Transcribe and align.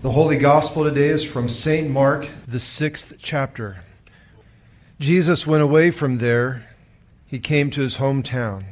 The 0.00 0.12
Holy 0.12 0.38
Gospel 0.38 0.84
today 0.84 1.08
is 1.08 1.24
from 1.24 1.48
St. 1.48 1.90
Mark, 1.90 2.28
the 2.46 2.60
sixth 2.60 3.14
chapter. 3.20 3.78
Jesus 5.00 5.44
went 5.44 5.64
away 5.64 5.90
from 5.90 6.18
there. 6.18 6.68
He 7.26 7.40
came 7.40 7.68
to 7.70 7.80
his 7.80 7.96
hometown, 7.96 8.62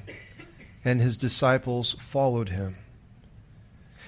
and 0.84 1.00
his 1.00 1.16
disciples 1.16 1.96
followed 1.98 2.50
him. 2.50 2.76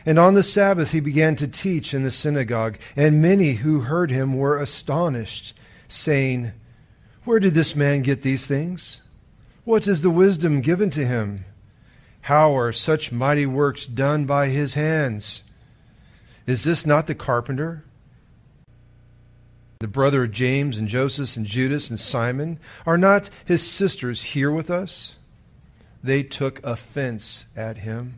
And 0.06 0.16
on 0.16 0.34
the 0.34 0.44
Sabbath 0.44 0.92
he 0.92 1.00
began 1.00 1.34
to 1.36 1.48
teach 1.48 1.92
in 1.92 2.04
the 2.04 2.12
synagogue, 2.12 2.78
and 2.94 3.21
many 3.21 3.55
who 3.55 3.80
heard 3.80 4.12
him 4.12 4.37
were 4.37 4.57
astonished, 4.57 5.55
saying, 5.89 6.53
Where 7.25 7.41
did 7.41 7.55
this 7.55 7.75
man 7.75 8.03
get 8.03 8.23
these 8.23 8.46
things? 8.46 9.00
What 9.64 9.89
is 9.89 10.03
the 10.03 10.11
wisdom 10.11 10.61
given 10.61 10.91
to 10.91 11.05
him? 11.05 11.46
How 12.21 12.57
are 12.57 12.71
such 12.71 13.11
mighty 13.11 13.45
works 13.45 13.87
done 13.87 14.25
by 14.25 14.46
his 14.46 14.75
hands? 14.75 15.43
Is 16.48 16.64
this 16.64 16.86
not 16.86 17.06
the 17.06 17.14
carpenter? 17.14 17.84
The 19.80 19.86
brother 19.86 20.25
of 20.25 20.32
James 20.32 20.79
and 20.79 20.89
Joseph 20.89 21.36
and 21.36 21.44
Judas 21.44 21.90
and 21.90 22.00
Simon? 22.00 22.58
Are 22.86 22.96
not 22.96 23.29
his 23.44 23.70
sisters 23.70 24.22
here 24.22 24.50
with 24.50 24.70
us? 24.70 25.16
They 26.03 26.22
took 26.22 26.64
offense 26.64 27.44
at 27.54 27.76
him. 27.76 28.14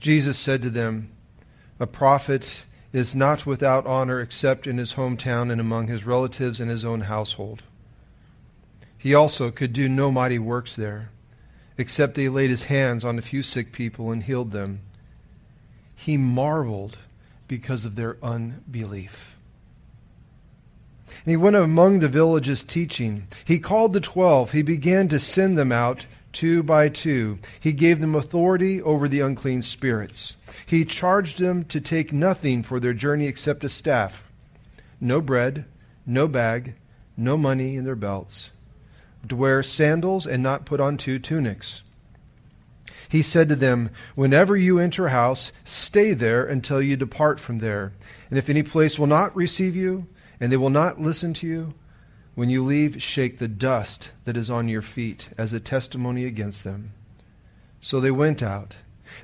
Jesus 0.00 0.38
said 0.38 0.62
to 0.62 0.70
them, 0.70 1.12
A 1.78 1.86
prophet 1.86 2.64
is 2.94 3.14
not 3.14 3.44
without 3.44 3.86
honor 3.86 4.18
except 4.18 4.66
in 4.66 4.78
his 4.78 4.94
hometown 4.94 5.52
and 5.52 5.60
among 5.60 5.88
his 5.88 6.06
relatives 6.06 6.60
and 6.60 6.70
his 6.70 6.82
own 6.86 7.02
household. 7.02 7.62
He 8.96 9.12
also 9.12 9.50
could 9.50 9.74
do 9.74 9.86
no 9.86 10.10
mighty 10.10 10.38
works 10.38 10.76
there, 10.76 11.10
except 11.76 12.16
he 12.16 12.30
laid 12.30 12.48
his 12.48 12.64
hands 12.64 13.04
on 13.04 13.18
a 13.18 13.22
few 13.22 13.42
sick 13.42 13.70
people 13.70 14.10
and 14.10 14.22
healed 14.22 14.52
them 14.52 14.80
he 16.00 16.16
marveled 16.16 16.96
because 17.46 17.84
of 17.84 17.94
their 17.94 18.16
unbelief. 18.22 19.36
And 21.08 21.30
he 21.30 21.36
went 21.36 21.56
among 21.56 21.98
the 21.98 22.08
villages 22.08 22.62
teaching. 22.62 23.26
He 23.44 23.58
called 23.58 23.92
the 23.92 24.00
twelve. 24.00 24.52
He 24.52 24.62
began 24.62 25.08
to 25.08 25.20
send 25.20 25.58
them 25.58 25.70
out 25.70 26.06
two 26.32 26.62
by 26.62 26.88
two. 26.88 27.38
He 27.58 27.72
gave 27.72 28.00
them 28.00 28.14
authority 28.14 28.80
over 28.80 29.08
the 29.08 29.20
unclean 29.20 29.60
spirits. 29.60 30.36
He 30.64 30.86
charged 30.86 31.38
them 31.38 31.64
to 31.64 31.82
take 31.82 32.14
nothing 32.14 32.62
for 32.62 32.80
their 32.80 32.94
journey 32.94 33.26
except 33.26 33.64
a 33.64 33.68
staff 33.68 34.24
no 35.02 35.20
bread, 35.20 35.66
no 36.06 36.28
bag, 36.28 36.74
no 37.16 37.36
money 37.36 37.76
in 37.76 37.84
their 37.84 37.96
belts, 37.96 38.50
to 39.28 39.36
wear 39.36 39.62
sandals 39.62 40.26
and 40.26 40.42
not 40.42 40.66
put 40.66 40.80
on 40.80 40.96
two 40.96 41.18
tunics 41.18 41.82
he 43.10 43.22
said 43.22 43.48
to 43.48 43.56
them, 43.56 43.90
Whenever 44.14 44.56
you 44.56 44.78
enter 44.78 45.06
a 45.06 45.10
house, 45.10 45.50
stay 45.64 46.14
there 46.14 46.46
until 46.46 46.80
you 46.80 46.96
depart 46.96 47.40
from 47.40 47.58
there. 47.58 47.92
And 48.30 48.38
if 48.38 48.48
any 48.48 48.62
place 48.62 49.00
will 49.00 49.08
not 49.08 49.34
receive 49.34 49.74
you, 49.74 50.06
and 50.38 50.50
they 50.50 50.56
will 50.56 50.70
not 50.70 51.00
listen 51.00 51.34
to 51.34 51.46
you, 51.46 51.74
when 52.36 52.48
you 52.50 52.64
leave, 52.64 53.02
shake 53.02 53.38
the 53.38 53.48
dust 53.48 54.12
that 54.24 54.36
is 54.36 54.48
on 54.48 54.68
your 54.68 54.80
feet 54.80 55.28
as 55.36 55.52
a 55.52 55.58
testimony 55.58 56.24
against 56.24 56.62
them. 56.62 56.92
So 57.80 58.00
they 58.00 58.12
went 58.12 58.44
out. 58.44 58.76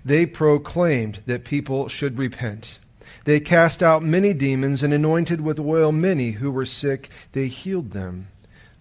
They 0.04 0.26
proclaimed 0.26 1.20
that 1.26 1.44
people 1.44 1.88
should 1.88 2.18
repent. 2.18 2.80
They 3.24 3.38
cast 3.38 3.84
out 3.84 4.02
many 4.02 4.34
demons 4.34 4.82
and 4.82 4.92
anointed 4.92 5.40
with 5.40 5.60
oil 5.60 5.92
many 5.92 6.32
who 6.32 6.50
were 6.50 6.66
sick. 6.66 7.08
They 7.30 7.46
healed 7.46 7.92
them. 7.92 8.26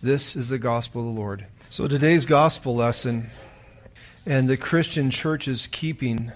This 0.02 0.36
is 0.36 0.50
the 0.50 0.58
gospel 0.58 1.02
of 1.08 1.14
the 1.14 1.22
Lord. 1.22 1.46
So 1.70 1.88
today's 1.88 2.26
gospel 2.26 2.76
lesson 2.76 3.30
and 4.26 4.48
the 4.48 4.58
Christian 4.58 5.12
church's 5.12 5.68
keeping 5.68 6.32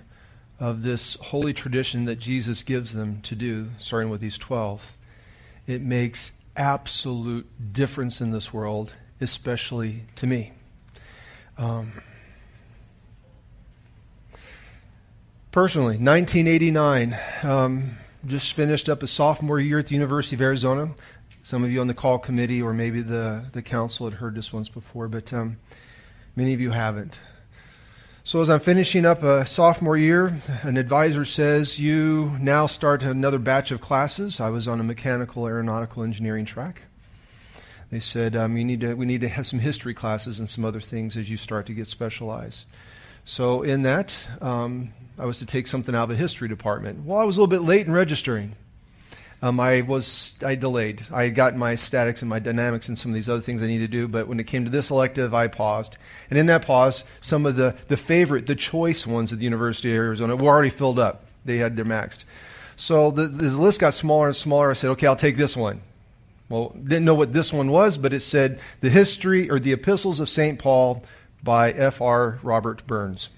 of 0.59 0.83
this 0.83 1.15
holy 1.15 1.53
tradition 1.53 2.05
that 2.05 2.17
Jesus 2.17 2.63
gives 2.63 2.93
them 2.93 3.21
to 3.21 3.35
do, 3.35 3.69
starting 3.77 4.09
with 4.09 4.21
these 4.21 4.37
12, 4.37 4.93
it 5.65 5.81
makes 5.81 6.31
absolute 6.55 7.47
difference 7.73 8.21
in 8.21 8.31
this 8.31 8.53
world, 8.53 8.93
especially 9.21 10.03
to 10.17 10.27
me. 10.27 10.51
Um, 11.57 11.93
personally, 15.51 15.97
1989, 15.97 17.17
um, 17.43 17.97
just 18.25 18.53
finished 18.53 18.89
up 18.89 19.01
a 19.01 19.07
sophomore 19.07 19.59
year 19.59 19.79
at 19.79 19.87
the 19.87 19.93
University 19.93 20.35
of 20.35 20.41
Arizona. 20.41 20.93
Some 21.41 21.63
of 21.63 21.71
you 21.71 21.79
on 21.81 21.87
the 21.87 21.93
call 21.93 22.19
committee 22.19 22.61
or 22.61 22.73
maybe 22.73 23.01
the, 23.01 23.45
the 23.53 23.61
council 23.61 24.05
had 24.09 24.19
heard 24.19 24.35
this 24.35 24.51
once 24.51 24.69
before, 24.69 25.07
but 25.07 25.31
um, 25.33 25.57
many 26.35 26.53
of 26.53 26.59
you 26.59 26.71
haven't. 26.71 27.19
So, 28.25 28.41
as 28.41 28.49
I'm 28.49 28.59
finishing 28.59 29.05
up 29.05 29.23
a 29.23 29.45
sophomore 29.45 29.95
year, 29.95 30.41
an 30.63 30.75
advisor 30.75 31.23
says, 31.23 31.79
You 31.79 32.35
now 32.39 32.67
start 32.67 33.01
another 33.01 33.39
batch 33.39 33.71
of 33.71 33.79
classes. 33.79 34.41
I 34.41 34.49
was 34.49 34.67
on 34.67 34.79
a 34.79 34.83
mechanical 34.83 35.47
aeronautical 35.47 36.03
engineering 36.03 36.45
track. 36.45 36.81
They 37.89 38.01
said, 38.01 38.35
um, 38.35 38.57
you 38.57 38.65
need 38.65 38.81
to, 38.81 38.93
We 38.93 39.05
need 39.05 39.21
to 39.21 39.29
have 39.29 39.47
some 39.47 39.59
history 39.59 39.93
classes 39.93 40.37
and 40.37 40.49
some 40.49 40.65
other 40.65 40.81
things 40.81 41.15
as 41.15 41.29
you 41.29 41.37
start 41.37 41.65
to 41.67 41.73
get 41.73 41.87
specialized. 41.87 42.65
So, 43.23 43.61
in 43.61 43.83
that, 43.83 44.13
um, 44.41 44.93
I 45.17 45.25
was 45.25 45.39
to 45.39 45.45
take 45.45 45.67
something 45.67 45.95
out 45.95 46.03
of 46.03 46.09
the 46.09 46.15
history 46.15 46.49
department. 46.49 47.05
Well, 47.05 47.19
I 47.19 47.23
was 47.23 47.37
a 47.37 47.41
little 47.41 47.49
bit 47.49 47.65
late 47.65 47.87
in 47.87 47.93
registering. 47.93 48.55
Um, 49.41 49.59
I 49.59 49.81
was 49.81 50.35
I 50.43 50.55
delayed. 50.55 51.03
I 51.11 51.29
got 51.29 51.55
my 51.55 51.75
statics 51.75 52.21
and 52.21 52.29
my 52.29 52.39
dynamics 52.39 52.89
and 52.89 52.99
some 52.99 53.11
of 53.11 53.15
these 53.15 53.29
other 53.29 53.41
things 53.41 53.61
I 53.61 53.67
need 53.67 53.79
to 53.79 53.87
do, 53.87 54.07
but 54.07 54.27
when 54.27 54.39
it 54.39 54.47
came 54.47 54.65
to 54.65 54.69
this 54.69 54.89
elective, 54.89 55.33
I 55.33 55.47
paused. 55.47 55.97
And 56.29 56.37
in 56.37 56.47
that 56.47 56.65
pause, 56.65 57.05
some 57.21 57.45
of 57.45 57.55
the, 57.55 57.75
the 57.87 57.95
favorite, 57.95 58.47
the 58.47 58.55
choice 58.55 59.07
ones 59.07 59.31
at 59.31 59.39
the 59.39 59.45
University 59.45 59.91
of 59.91 59.95
Arizona 59.95 60.35
were 60.35 60.49
already 60.49 60.69
filled 60.69 60.99
up. 60.99 61.23
They 61.45 61.57
had 61.57 61.77
their 61.77 61.85
maxed. 61.85 62.25
So 62.75 63.11
the, 63.11 63.27
the 63.27 63.49
list 63.49 63.79
got 63.79 63.93
smaller 63.93 64.27
and 64.27 64.35
smaller. 64.35 64.71
I 64.71 64.73
said, 64.73 64.91
okay, 64.91 65.07
I'll 65.07 65.15
take 65.15 65.37
this 65.37 65.55
one. 65.55 65.81
Well, 66.49 66.75
didn't 66.81 67.05
know 67.05 67.15
what 67.15 67.31
this 67.31 67.53
one 67.53 67.69
was, 67.71 67.97
but 67.97 68.11
it 68.11 68.21
said 68.21 68.59
the 68.81 68.89
history 68.89 69.49
or 69.49 69.59
the 69.59 69.71
epistles 69.71 70.19
of 70.19 70.29
St. 70.29 70.59
Paul 70.59 71.03
by 71.43 71.71
F.R. 71.71 72.39
Robert 72.43 72.85
Burns. 72.87 73.29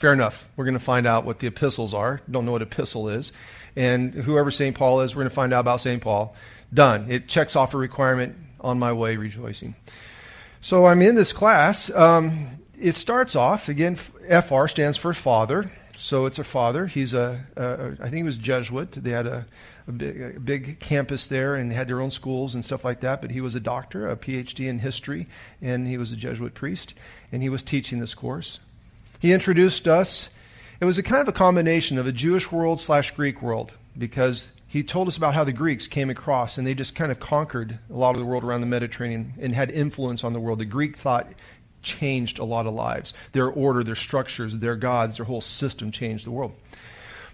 Fair 0.00 0.12
enough. 0.12 0.48
We're 0.56 0.64
going 0.64 0.74
to 0.74 0.80
find 0.80 1.06
out 1.06 1.24
what 1.24 1.38
the 1.38 1.46
epistles 1.46 1.94
are. 1.94 2.20
Don't 2.28 2.44
know 2.44 2.52
what 2.52 2.62
epistle 2.62 3.08
is 3.08 3.30
and 3.76 4.12
whoever 4.14 4.50
St. 4.50 4.76
Paul 4.76 5.00
is, 5.00 5.14
we're 5.14 5.22
going 5.22 5.30
to 5.30 5.34
find 5.34 5.52
out 5.52 5.60
about 5.60 5.80
St. 5.80 6.02
Paul. 6.02 6.34
Done. 6.72 7.10
It 7.10 7.28
checks 7.28 7.56
off 7.56 7.74
a 7.74 7.78
requirement 7.78 8.36
on 8.60 8.78
my 8.78 8.92
way 8.92 9.16
rejoicing. 9.16 9.74
So 10.60 10.86
I'm 10.86 11.02
in 11.02 11.14
this 11.14 11.32
class. 11.32 11.90
Um, 11.90 12.58
it 12.78 12.94
starts 12.94 13.34
off, 13.34 13.68
again, 13.68 13.96
FR 13.96 14.66
stands 14.66 14.96
for 14.96 15.12
father. 15.12 15.70
So 15.96 16.26
it's 16.26 16.38
a 16.38 16.44
father. 16.44 16.86
He's 16.86 17.12
a, 17.12 17.44
a 17.56 17.92
I 18.00 18.04
think 18.04 18.16
he 18.16 18.22
was 18.22 18.38
Jesuit. 18.38 18.92
They 18.92 19.10
had 19.10 19.26
a, 19.26 19.46
a, 19.86 19.92
big, 19.92 20.36
a 20.36 20.40
big 20.40 20.80
campus 20.80 21.26
there 21.26 21.54
and 21.54 21.70
had 21.72 21.88
their 21.88 22.00
own 22.00 22.10
schools 22.10 22.54
and 22.54 22.64
stuff 22.64 22.84
like 22.84 23.00
that. 23.00 23.20
But 23.20 23.32
he 23.32 23.40
was 23.40 23.54
a 23.54 23.60
doctor, 23.60 24.08
a 24.08 24.16
PhD 24.16 24.66
in 24.66 24.78
history, 24.78 25.26
and 25.60 25.86
he 25.86 25.98
was 25.98 26.10
a 26.10 26.16
Jesuit 26.16 26.54
priest, 26.54 26.94
and 27.30 27.42
he 27.42 27.50
was 27.50 27.62
teaching 27.62 27.98
this 27.98 28.14
course. 28.14 28.60
He 29.20 29.32
introduced 29.32 29.86
us 29.86 30.28
it 30.80 30.86
was 30.86 30.96
a 30.96 31.02
kind 31.02 31.20
of 31.20 31.28
a 31.28 31.32
combination 31.32 31.98
of 31.98 32.06
a 32.06 32.12
Jewish 32.12 32.50
world 32.50 32.80
slash 32.80 33.10
Greek 33.10 33.42
world 33.42 33.74
because 33.96 34.48
he 34.66 34.82
told 34.82 35.08
us 35.08 35.18
about 35.18 35.34
how 35.34 35.44
the 35.44 35.52
Greeks 35.52 35.86
came 35.86 36.08
across 36.08 36.56
and 36.56 36.66
they 36.66 36.72
just 36.72 36.94
kind 36.94 37.12
of 37.12 37.20
conquered 37.20 37.78
a 37.90 37.92
lot 37.92 38.12
of 38.12 38.18
the 38.18 38.24
world 38.24 38.44
around 38.44 38.62
the 38.62 38.66
Mediterranean 38.66 39.34
and 39.38 39.54
had 39.54 39.70
influence 39.70 40.24
on 40.24 40.32
the 40.32 40.40
world. 40.40 40.58
The 40.58 40.64
Greek 40.64 40.96
thought 40.96 41.30
changed 41.82 42.38
a 42.38 42.44
lot 42.44 42.66
of 42.66 42.72
lives. 42.72 43.12
Their 43.32 43.48
order, 43.48 43.84
their 43.84 43.94
structures, 43.94 44.56
their 44.56 44.74
gods, 44.74 45.18
their 45.18 45.26
whole 45.26 45.42
system 45.42 45.92
changed 45.92 46.24
the 46.24 46.30
world. 46.30 46.54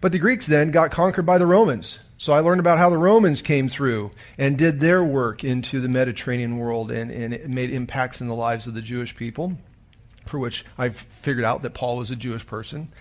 But 0.01 0.11
the 0.11 0.19
Greeks 0.19 0.47
then 0.49 0.73
got 0.73 0.91
conquered 0.91 1.25
by 1.25 1.39
the 1.39 1.47
Romans. 1.47 2.01
So 2.19 2.33
I 2.33 2.41
learned 2.41 2.61
about 2.61 2.79
how 2.79 2.91
the 2.91 2.99
Romans 2.99 3.43
came 3.43 3.69
through 3.69 4.11
and 4.39 4.59
did 4.59 4.81
their 4.81 5.05
work 5.05 5.45
into 5.45 5.81
the 5.81 5.89
Mediterranean 5.89 6.57
world 6.57 6.91
and, 6.91 7.13
and 7.13 7.33
it 7.33 7.49
made 7.49 7.71
impacts 7.71 8.21
in 8.21 8.27
the 8.27 8.35
lives 8.35 8.67
of 8.67 8.75
the 8.75 8.83
Jewish 8.83 9.15
people, 9.15 9.57
for 10.29 10.39
which 10.39 10.65
I've 10.79 10.97
figured 10.97 11.45
out 11.45 11.63
that 11.63 11.75
Paul 11.75 11.97
was 11.97 12.11
a 12.11 12.17
Jewish 12.17 12.47
person. 12.47 12.93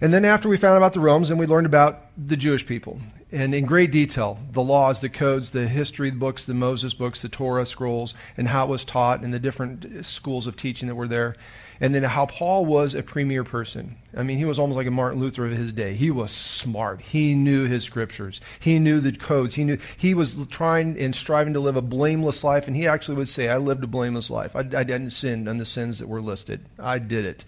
And 0.00 0.14
then 0.14 0.24
after 0.24 0.48
we 0.48 0.56
found 0.56 0.74
out 0.74 0.78
about 0.78 0.92
the 0.92 1.00
Romans, 1.00 1.30
and 1.30 1.38
we 1.38 1.46
learned 1.46 1.66
about 1.66 2.06
the 2.16 2.36
Jewish 2.36 2.64
people. 2.64 3.00
And 3.30 3.54
in 3.54 3.66
great 3.66 3.92
detail, 3.92 4.38
the 4.52 4.62
laws, 4.62 5.00
the 5.00 5.10
codes, 5.10 5.50
the 5.50 5.68
history 5.68 6.10
books, 6.10 6.44
the 6.44 6.54
Moses 6.54 6.94
books, 6.94 7.20
the 7.20 7.28
Torah 7.28 7.66
scrolls, 7.66 8.14
and 8.36 8.48
how 8.48 8.64
it 8.64 8.70
was 8.70 8.84
taught, 8.84 9.22
and 9.22 9.34
the 9.34 9.38
different 9.38 10.06
schools 10.06 10.46
of 10.46 10.56
teaching 10.56 10.88
that 10.88 10.94
were 10.94 11.08
there. 11.08 11.36
And 11.80 11.94
then 11.94 12.02
how 12.02 12.26
Paul 12.26 12.64
was 12.64 12.94
a 12.94 13.02
premier 13.02 13.44
person. 13.44 13.96
I 14.16 14.22
mean, 14.22 14.38
he 14.38 14.44
was 14.44 14.58
almost 14.58 14.76
like 14.76 14.86
a 14.86 14.90
Martin 14.90 15.20
Luther 15.20 15.46
of 15.46 15.52
his 15.52 15.72
day. 15.72 15.94
He 15.94 16.10
was 16.10 16.32
smart. 16.32 17.00
He 17.00 17.34
knew 17.34 17.66
his 17.66 17.84
scriptures. 17.84 18.40
He 18.58 18.78
knew 18.80 19.00
the 19.00 19.12
codes. 19.12 19.54
He 19.54 19.62
knew 19.62 19.78
he 19.96 20.14
was 20.14 20.34
trying 20.50 20.98
and 20.98 21.14
striving 21.14 21.54
to 21.54 21.60
live 21.60 21.76
a 21.76 21.82
blameless 21.82 22.42
life. 22.42 22.66
And 22.66 22.74
he 22.74 22.88
actually 22.88 23.16
would 23.16 23.28
say, 23.28 23.48
"I 23.48 23.58
lived 23.58 23.84
a 23.84 23.86
blameless 23.86 24.28
life. 24.28 24.56
I, 24.56 24.60
I 24.60 24.84
didn't 24.84 25.10
sin 25.10 25.46
on 25.46 25.58
the 25.58 25.64
sins 25.64 26.00
that 26.00 26.08
were 26.08 26.22
listed. 26.22 26.64
I 26.80 26.98
did 26.98 27.24
it." 27.24 27.44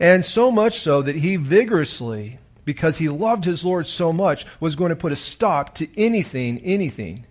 And 0.00 0.24
so 0.24 0.50
much 0.50 0.80
so 0.80 1.02
that 1.02 1.16
he 1.16 1.36
vigorously, 1.36 2.38
because 2.64 2.98
he 2.98 3.08
loved 3.08 3.44
his 3.44 3.64
Lord 3.64 3.86
so 3.86 4.12
much, 4.12 4.46
was 4.60 4.76
going 4.76 4.90
to 4.90 4.96
put 4.96 5.12
a 5.12 5.16
stop 5.16 5.74
to 5.76 5.88
anything, 6.00 6.58
anything 6.60 7.26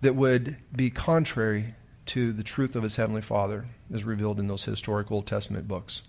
that 0.00 0.14
would 0.14 0.56
be 0.74 0.90
contrary 0.90 1.74
to 2.06 2.32
the 2.32 2.42
truth 2.42 2.74
of 2.74 2.82
his 2.82 2.96
heavenly 2.96 3.22
Father 3.22 3.66
as 3.92 4.04
revealed 4.04 4.40
in 4.40 4.48
those 4.48 4.64
historic 4.64 5.10
Old 5.10 5.26
Testament 5.26 5.68
books. 5.68 6.02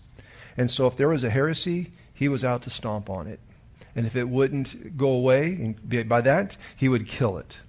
And 0.58 0.70
so 0.70 0.88
if 0.88 0.98
there 0.98 1.10
was 1.10 1.24
a 1.24 1.30
heresy, 1.30 1.92
he 2.14 2.28
was 2.28 2.44
out 2.44 2.64
to 2.64 2.70
stomp 2.70 3.10
on 3.10 3.28
it. 3.28 3.40
And 3.96 4.08
if 4.08 4.16
it 4.16 4.28
wouldn't 4.28 4.98
go 4.98 5.10
away, 5.10 5.76
by 6.08 6.22
that, 6.22 6.58
he 6.76 6.90
would 6.90 7.08
kill 7.08 7.38
it. 7.38 7.60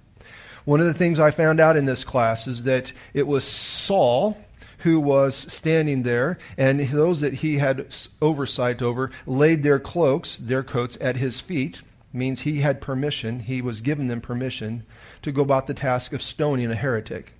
One 0.65 0.81
of 0.81 0.87
the 0.87 0.95
things 0.95 1.21
I 1.21 1.31
found 1.31 1.61
out 1.61 1.77
in 1.77 1.85
this 1.85 2.05
class 2.05 2.47
is 2.47 2.63
that 2.63 2.93
it 3.13 3.27
was 3.27 3.45
Saul 3.45 4.39
who 4.85 5.01
was 5.01 5.35
standing 5.53 6.03
there, 6.03 6.39
and 6.59 6.79
those 6.79 7.21
that 7.21 7.35
he 7.35 7.57
had 7.57 7.87
oversight 8.21 8.83
over 8.83 9.11
laid 9.27 9.63
their 9.63 9.81
cloaks, 9.81 10.37
their 10.37 10.63
coats, 10.63 10.99
at 11.01 11.17
his 11.17 11.41
feet. 11.41 11.81
Means 12.13 12.43
he 12.43 12.61
had 12.61 12.81
permission, 12.81 13.41
he 13.41 13.61
was 13.61 13.81
given 13.81 14.07
them 14.07 14.21
permission 14.21 14.85
to 15.23 15.33
go 15.33 15.43
about 15.43 15.67
the 15.67 15.75
task 15.75 16.13
of 16.13 16.23
stoning 16.23 16.71
a 16.71 16.77
heretic. 16.77 17.33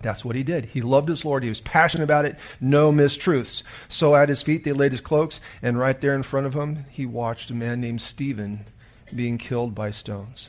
That's 0.00 0.24
what 0.24 0.36
he 0.36 0.42
did. 0.42 0.66
He 0.66 0.82
loved 0.82 1.08
his 1.08 1.24
Lord. 1.24 1.42
He 1.42 1.48
was 1.48 1.60
passionate 1.60 2.04
about 2.04 2.24
it. 2.24 2.36
No 2.60 2.90
mistruths. 2.90 3.62
So 3.88 4.14
at 4.14 4.28
his 4.28 4.42
feet 4.42 4.64
they 4.64 4.72
laid 4.72 4.92
his 4.92 5.00
cloaks, 5.00 5.40
and 5.62 5.78
right 5.78 6.00
there 6.00 6.14
in 6.14 6.22
front 6.22 6.46
of 6.46 6.54
him, 6.54 6.86
he 6.90 7.06
watched 7.06 7.50
a 7.50 7.54
man 7.54 7.80
named 7.80 8.00
Stephen 8.00 8.66
being 9.14 9.36
killed 9.36 9.74
by 9.74 9.90
stones. 9.90 10.48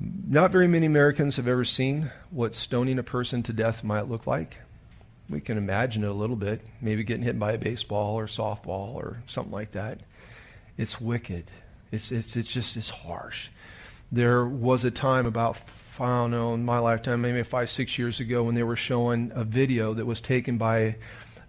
Not 0.00 0.50
very 0.50 0.68
many 0.68 0.86
Americans 0.86 1.36
have 1.36 1.48
ever 1.48 1.64
seen 1.64 2.10
what 2.30 2.54
stoning 2.54 2.98
a 2.98 3.02
person 3.02 3.42
to 3.44 3.52
death 3.52 3.84
might 3.84 4.08
look 4.08 4.26
like. 4.26 4.58
We 5.28 5.40
can 5.40 5.56
imagine 5.56 6.04
it 6.04 6.10
a 6.10 6.12
little 6.12 6.36
bit, 6.36 6.60
maybe 6.80 7.04
getting 7.04 7.22
hit 7.22 7.38
by 7.38 7.52
a 7.52 7.58
baseball 7.58 8.18
or 8.18 8.26
softball 8.26 8.94
or 8.94 9.22
something 9.26 9.52
like 9.52 9.72
that. 9.72 10.00
It's 10.76 11.00
wicked. 11.00 11.50
It's, 11.92 12.10
it's, 12.10 12.36
it's 12.36 12.52
just 12.52 12.76
it's 12.76 12.90
harsh. 12.90 13.48
There 14.10 14.44
was 14.44 14.84
a 14.84 14.90
time 14.90 15.26
about 15.26 15.58
I 16.00 16.06
don't 16.06 16.32
know, 16.32 16.54
in 16.54 16.64
my 16.64 16.78
lifetime, 16.78 17.20
maybe 17.20 17.42
five, 17.44 17.70
six 17.70 17.98
years 17.98 18.18
ago, 18.18 18.42
when 18.42 18.56
they 18.56 18.64
were 18.64 18.76
showing 18.76 19.30
a 19.32 19.44
video 19.44 19.94
that 19.94 20.04
was 20.04 20.20
taken 20.20 20.58
by 20.58 20.96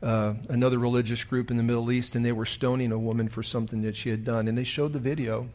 uh, 0.03 0.35
another 0.49 0.77
religious 0.77 1.23
group 1.23 1.49
in 1.49 1.57
the 1.57 1.63
Middle 1.63 1.91
East, 1.91 2.13
and 2.13 2.23
they 2.23 2.31
were 2.31 2.45
stoning 2.45 2.91
a 2.91 2.99
woman 2.99 3.27
for 3.27 3.41
something 3.41 3.81
that 3.81 3.97
she 3.97 4.11
had 4.11 4.23
done. 4.23 4.47
And 4.47 4.55
they 4.55 4.63
showed 4.63 4.93
the 4.93 4.99
video. 4.99 5.49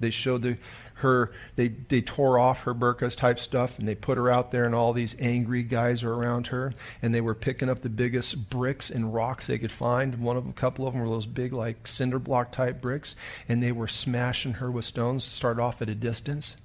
They 0.00 0.08
showed 0.08 0.40
the, 0.40 0.56
her, 1.00 1.32
they, 1.56 1.68
they 1.68 2.00
tore 2.00 2.38
off 2.38 2.62
her 2.62 2.74
burqas 2.74 3.14
type 3.14 3.38
stuff, 3.38 3.78
and 3.78 3.86
they 3.86 3.94
put 3.94 4.16
her 4.16 4.30
out 4.30 4.50
there, 4.50 4.64
and 4.64 4.74
all 4.74 4.92
these 4.92 5.14
angry 5.18 5.62
guys 5.62 6.02
are 6.02 6.12
around 6.12 6.46
her, 6.46 6.72
and 7.02 7.14
they 7.14 7.20
were 7.20 7.34
picking 7.34 7.68
up 7.68 7.82
the 7.82 7.88
biggest 7.88 8.48
bricks 8.48 8.88
and 8.88 9.12
rocks 9.12 9.46
they 9.46 9.58
could 9.58 9.72
find. 9.72 10.16
One 10.16 10.36
of 10.36 10.48
a 10.48 10.52
couple 10.52 10.86
of 10.86 10.94
them 10.94 11.02
were 11.02 11.08
those 11.08 11.26
big, 11.26 11.52
like 11.52 11.86
cinder 11.86 12.18
block 12.18 12.52
type 12.52 12.80
bricks, 12.80 13.14
and 13.48 13.62
they 13.62 13.72
were 13.72 13.88
smashing 13.88 14.54
her 14.54 14.70
with 14.70 14.84
stones. 14.84 15.24
Start 15.24 15.58
off 15.58 15.82
at 15.82 15.88
a 15.88 15.94
distance 15.94 16.56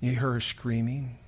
you 0.00 0.12
hear 0.12 0.32
her 0.32 0.40
screaming. 0.40 1.18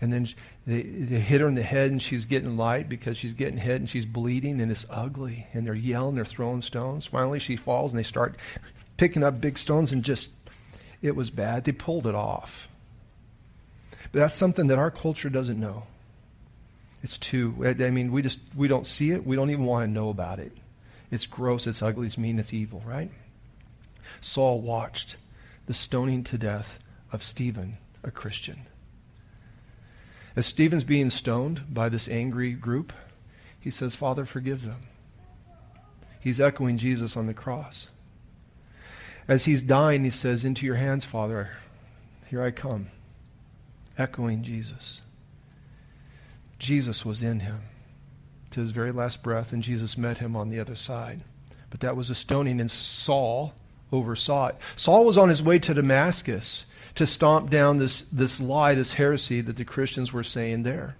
And 0.00 0.12
then 0.12 0.28
they, 0.66 0.82
they 0.82 1.20
hit 1.20 1.40
her 1.40 1.46
in 1.46 1.54
the 1.54 1.62
head, 1.62 1.90
and 1.90 2.02
she's 2.02 2.24
getting 2.24 2.56
light 2.56 2.88
because 2.88 3.16
she's 3.16 3.32
getting 3.32 3.58
hit, 3.58 3.76
and 3.76 3.88
she's 3.88 4.04
bleeding, 4.06 4.60
and 4.60 4.70
it's 4.70 4.86
ugly. 4.90 5.46
And 5.54 5.66
they're 5.66 5.74
yelling, 5.74 6.14
they're 6.14 6.24
throwing 6.24 6.62
stones. 6.62 7.06
Finally, 7.06 7.38
she 7.38 7.56
falls, 7.56 7.92
and 7.92 7.98
they 7.98 8.04
start 8.04 8.36
picking 8.96 9.22
up 9.22 9.40
big 9.40 9.56
stones, 9.58 9.92
and 9.92 10.02
just, 10.02 10.30
it 11.04 11.14
was 11.14 11.28
bad. 11.28 11.64
They 11.64 11.72
pulled 11.72 12.06
it 12.06 12.14
off. 12.14 12.66
But 13.90 14.20
that's 14.20 14.34
something 14.34 14.68
that 14.68 14.78
our 14.78 14.90
culture 14.90 15.28
doesn't 15.28 15.60
know. 15.60 15.84
It's 17.02 17.18
too, 17.18 17.54
I 17.62 17.90
mean, 17.90 18.10
we 18.10 18.22
just, 18.22 18.38
we 18.56 18.68
don't 18.68 18.86
see 18.86 19.10
it. 19.10 19.26
We 19.26 19.36
don't 19.36 19.50
even 19.50 19.66
want 19.66 19.86
to 19.86 19.92
know 19.92 20.08
about 20.08 20.38
it. 20.38 20.52
It's 21.10 21.26
gross, 21.26 21.66
it's 21.66 21.82
ugly, 21.82 22.06
it's 22.06 22.16
mean, 22.16 22.38
it's 22.38 22.54
evil, 22.54 22.82
right? 22.86 23.10
Saul 24.22 24.62
watched 24.62 25.16
the 25.66 25.74
stoning 25.74 26.24
to 26.24 26.38
death 26.38 26.78
of 27.12 27.22
Stephen, 27.22 27.76
a 28.02 28.10
Christian. 28.10 28.66
As 30.34 30.46
Stephen's 30.46 30.84
being 30.84 31.10
stoned 31.10 31.62
by 31.68 31.90
this 31.90 32.08
angry 32.08 32.52
group, 32.52 32.94
he 33.60 33.70
says, 33.70 33.94
Father, 33.94 34.24
forgive 34.24 34.62
them. 34.64 34.80
He's 36.18 36.40
echoing 36.40 36.78
Jesus 36.78 37.14
on 37.14 37.26
the 37.26 37.34
cross. 37.34 37.88
As 39.26 39.44
he's 39.44 39.62
dying, 39.62 40.04
he 40.04 40.10
says, 40.10 40.44
Into 40.44 40.66
your 40.66 40.76
hands, 40.76 41.04
Father, 41.04 41.50
here 42.28 42.42
I 42.42 42.50
come, 42.50 42.88
echoing 43.96 44.42
Jesus. 44.42 45.00
Jesus 46.58 47.04
was 47.04 47.22
in 47.22 47.40
him 47.40 47.62
to 48.50 48.60
his 48.60 48.70
very 48.70 48.92
last 48.92 49.22
breath, 49.22 49.52
and 49.52 49.62
Jesus 49.62 49.98
met 49.98 50.18
him 50.18 50.36
on 50.36 50.48
the 50.48 50.60
other 50.60 50.76
side. 50.76 51.22
But 51.70 51.80
that 51.80 51.96
was 51.96 52.10
a 52.10 52.14
stoning, 52.14 52.60
and 52.60 52.70
Saul 52.70 53.54
oversaw 53.92 54.48
it. 54.48 54.56
Saul 54.76 55.04
was 55.04 55.18
on 55.18 55.28
his 55.28 55.42
way 55.42 55.58
to 55.58 55.74
Damascus 55.74 56.66
to 56.94 57.06
stomp 57.06 57.50
down 57.50 57.78
this, 57.78 58.04
this 58.12 58.40
lie, 58.40 58.74
this 58.74 58.92
heresy 58.92 59.40
that 59.40 59.56
the 59.56 59.64
Christians 59.64 60.12
were 60.12 60.22
saying 60.22 60.62
there. 60.62 60.96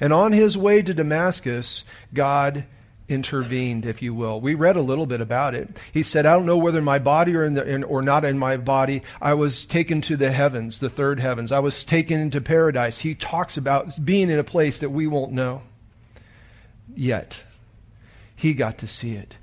And 0.00 0.12
on 0.12 0.32
his 0.32 0.58
way 0.58 0.82
to 0.82 0.94
Damascus, 0.94 1.84
God 2.12 2.64
intervened, 3.08 3.86
if 3.86 4.02
you 4.02 4.14
will. 4.14 4.40
We 4.40 4.54
read 4.54 4.76
a 4.76 4.82
little 4.82 5.06
bit 5.06 5.20
about 5.20 5.54
it. 5.54 5.78
He 5.92 6.02
said, 6.02 6.26
I 6.26 6.34
don't 6.34 6.46
know 6.46 6.56
whether 6.56 6.82
my 6.82 6.98
body 6.98 7.36
or, 7.36 7.44
in 7.44 7.54
the, 7.54 7.64
in, 7.68 7.84
or 7.84 8.02
not 8.02 8.24
in 8.24 8.38
my 8.38 8.56
body, 8.56 9.02
I 9.20 9.34
was 9.34 9.64
taken 9.64 10.00
to 10.02 10.16
the 10.16 10.32
heavens, 10.32 10.78
the 10.78 10.90
third 10.90 11.20
heavens. 11.20 11.52
I 11.52 11.60
was 11.60 11.84
taken 11.84 12.20
into 12.20 12.40
paradise. 12.40 12.98
He 12.98 13.14
talks 13.14 13.56
about 13.56 14.04
being 14.04 14.30
in 14.30 14.38
a 14.38 14.44
place 14.44 14.78
that 14.78 14.90
we 14.90 15.06
won't 15.06 15.32
know. 15.32 15.62
Yet, 16.94 17.36
he 18.34 18.54
got 18.54 18.78
to 18.78 18.86
see 18.86 19.12
it. 19.12 19.34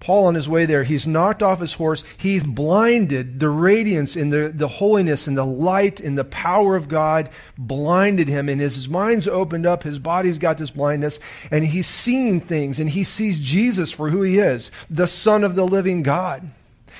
Paul 0.00 0.26
on 0.26 0.34
his 0.34 0.48
way 0.48 0.64
there, 0.64 0.82
he's 0.82 1.06
knocked 1.06 1.42
off 1.42 1.60
his 1.60 1.74
horse. 1.74 2.04
He's 2.16 2.42
blinded. 2.42 3.38
The 3.38 3.50
radiance 3.50 4.16
and 4.16 4.32
the, 4.32 4.50
the 4.54 4.66
holiness 4.66 5.26
and 5.26 5.36
the 5.36 5.44
light 5.44 6.00
and 6.00 6.16
the 6.16 6.24
power 6.24 6.74
of 6.74 6.88
God 6.88 7.28
blinded 7.58 8.26
him. 8.26 8.48
And 8.48 8.60
as 8.62 8.74
his 8.74 8.88
mind's 8.88 9.28
opened 9.28 9.66
up, 9.66 9.82
his 9.82 9.98
body's 9.98 10.38
got 10.38 10.56
this 10.56 10.70
blindness, 10.70 11.20
and 11.50 11.64
he's 11.64 11.86
seeing 11.86 12.40
things, 12.40 12.80
and 12.80 12.88
he 12.88 13.04
sees 13.04 13.38
Jesus 13.38 13.92
for 13.92 14.08
who 14.08 14.22
he 14.22 14.38
is, 14.38 14.70
the 14.88 15.06
Son 15.06 15.44
of 15.44 15.54
the 15.54 15.66
living 15.66 16.02
God. 16.02 16.50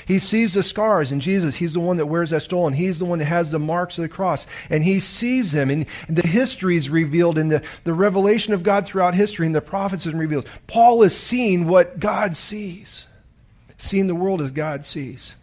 He 0.07 0.19
sees 0.19 0.55
the 0.55 0.63
scars 0.63 1.13
in 1.13 1.21
Jesus. 1.21 1.57
He's 1.57 1.73
the 1.73 1.81
one 1.81 1.97
that 1.99 2.07
wears 2.07 2.31
that 2.31 2.41
stole, 2.41 2.67
and 2.67 2.77
he's 2.77 2.99
the 2.99 3.05
one 3.05 3.19
that 3.19 3.27
has 3.27 3.51
the 3.51 3.59
marks 3.59 3.99
of 3.99 4.03
the 4.03 4.09
cross. 4.09 4.47
And 4.69 4.83
he 4.83 5.01
sees 5.01 5.53
them, 5.53 5.71
and 5.71 5.87
the 6.09 6.27
history 6.27 6.77
is 6.77 6.89
revealed, 6.89 7.39
and 7.39 7.51
the, 7.51 7.63
the 7.85 7.95
revelation 7.95 8.53
of 8.53 8.63
God 8.63 8.87
throughout 8.87 9.15
history, 9.15 9.47
and 9.47 9.55
the 9.55 9.61
prophets 9.61 10.07
is 10.07 10.15
revealed. 10.15 10.49
Paul 10.67 11.03
is 11.03 11.17
seeing 11.17 11.67
what 11.67 12.01
God 12.01 12.37
sees, 12.37 13.07
seeing 13.79 14.07
the 14.07 14.15
world 14.15 14.41
as 14.41 14.51
God 14.51 14.85
sees. 14.85 15.35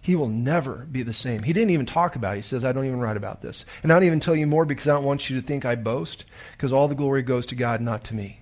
He 0.00 0.16
will 0.16 0.28
never 0.28 0.86
be 0.90 1.04
the 1.04 1.12
same. 1.12 1.44
He 1.44 1.52
didn't 1.52 1.70
even 1.70 1.86
talk 1.86 2.16
about 2.16 2.34
it. 2.34 2.38
He 2.38 2.42
says, 2.42 2.64
I 2.64 2.72
don't 2.72 2.86
even 2.86 2.98
write 2.98 3.16
about 3.16 3.40
this. 3.40 3.64
And 3.84 3.92
I 3.92 3.94
don't 3.94 4.04
even 4.04 4.18
tell 4.18 4.34
you 4.34 4.48
more 4.48 4.64
because 4.64 4.88
I 4.88 4.94
don't 4.94 5.04
want 5.04 5.30
you 5.30 5.40
to 5.40 5.46
think 5.46 5.64
I 5.64 5.76
boast, 5.76 6.24
because 6.56 6.72
all 6.72 6.88
the 6.88 6.96
glory 6.96 7.22
goes 7.22 7.46
to 7.46 7.54
God, 7.54 7.80
not 7.80 8.02
to 8.04 8.14
me. 8.14 8.40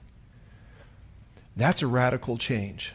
That's 1.56 1.82
a 1.82 1.86
radical 1.86 2.38
change 2.38 2.94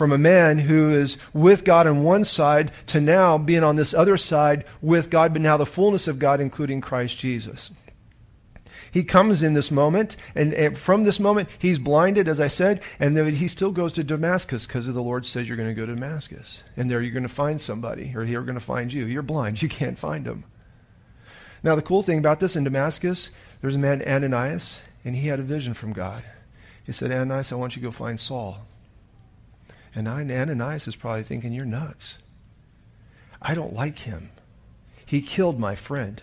from 0.00 0.12
a 0.12 0.16
man 0.16 0.58
who 0.58 0.94
is 0.94 1.18
with 1.34 1.62
God 1.62 1.86
on 1.86 2.02
one 2.02 2.24
side 2.24 2.72
to 2.86 2.98
now 3.02 3.36
being 3.36 3.62
on 3.62 3.76
this 3.76 3.92
other 3.92 4.16
side 4.16 4.64
with 4.80 5.10
God, 5.10 5.34
but 5.34 5.42
now 5.42 5.58
the 5.58 5.66
fullness 5.66 6.08
of 6.08 6.18
God, 6.18 6.40
including 6.40 6.80
Christ 6.80 7.18
Jesus. 7.18 7.70
He 8.90 9.04
comes 9.04 9.42
in 9.42 9.52
this 9.52 9.70
moment, 9.70 10.16
and, 10.34 10.54
and 10.54 10.78
from 10.78 11.04
this 11.04 11.20
moment, 11.20 11.50
he's 11.58 11.78
blinded, 11.78 12.28
as 12.28 12.40
I 12.40 12.48
said, 12.48 12.80
and 12.98 13.14
then 13.14 13.34
he 13.34 13.46
still 13.46 13.72
goes 13.72 13.92
to 13.92 14.02
Damascus 14.02 14.66
because 14.66 14.86
the 14.86 15.02
Lord 15.02 15.26
says 15.26 15.46
you're 15.46 15.58
going 15.58 15.68
to 15.68 15.74
go 15.74 15.84
to 15.84 15.94
Damascus. 15.94 16.62
And 16.78 16.90
there 16.90 17.02
you're 17.02 17.12
going 17.12 17.24
to 17.24 17.28
find 17.28 17.60
somebody, 17.60 18.14
or 18.16 18.24
they're 18.24 18.40
going 18.40 18.54
to 18.54 18.60
find 18.60 18.90
you. 18.90 19.04
You're 19.04 19.20
blind, 19.20 19.60
you 19.60 19.68
can't 19.68 19.98
find 19.98 20.26
him. 20.26 20.44
Now, 21.62 21.74
the 21.74 21.82
cool 21.82 22.02
thing 22.02 22.18
about 22.18 22.40
this 22.40 22.56
in 22.56 22.64
Damascus, 22.64 23.28
there's 23.60 23.76
a 23.76 23.78
man, 23.78 24.00
Ananias, 24.00 24.80
and 25.04 25.14
he 25.14 25.28
had 25.28 25.40
a 25.40 25.42
vision 25.42 25.74
from 25.74 25.92
God. 25.92 26.24
He 26.86 26.92
said, 26.92 27.12
Ananias, 27.12 27.52
I 27.52 27.56
want 27.56 27.76
you 27.76 27.82
to 27.82 27.88
go 27.88 27.92
find 27.92 28.18
Saul. 28.18 28.66
And 29.94 30.06
Ananias 30.06 30.86
is 30.86 30.96
probably 30.96 31.22
thinking, 31.22 31.52
You're 31.52 31.64
nuts. 31.64 32.18
I 33.42 33.54
don't 33.54 33.74
like 33.74 34.00
him. 34.00 34.30
He 35.04 35.22
killed 35.22 35.58
my 35.58 35.74
friend. 35.74 36.22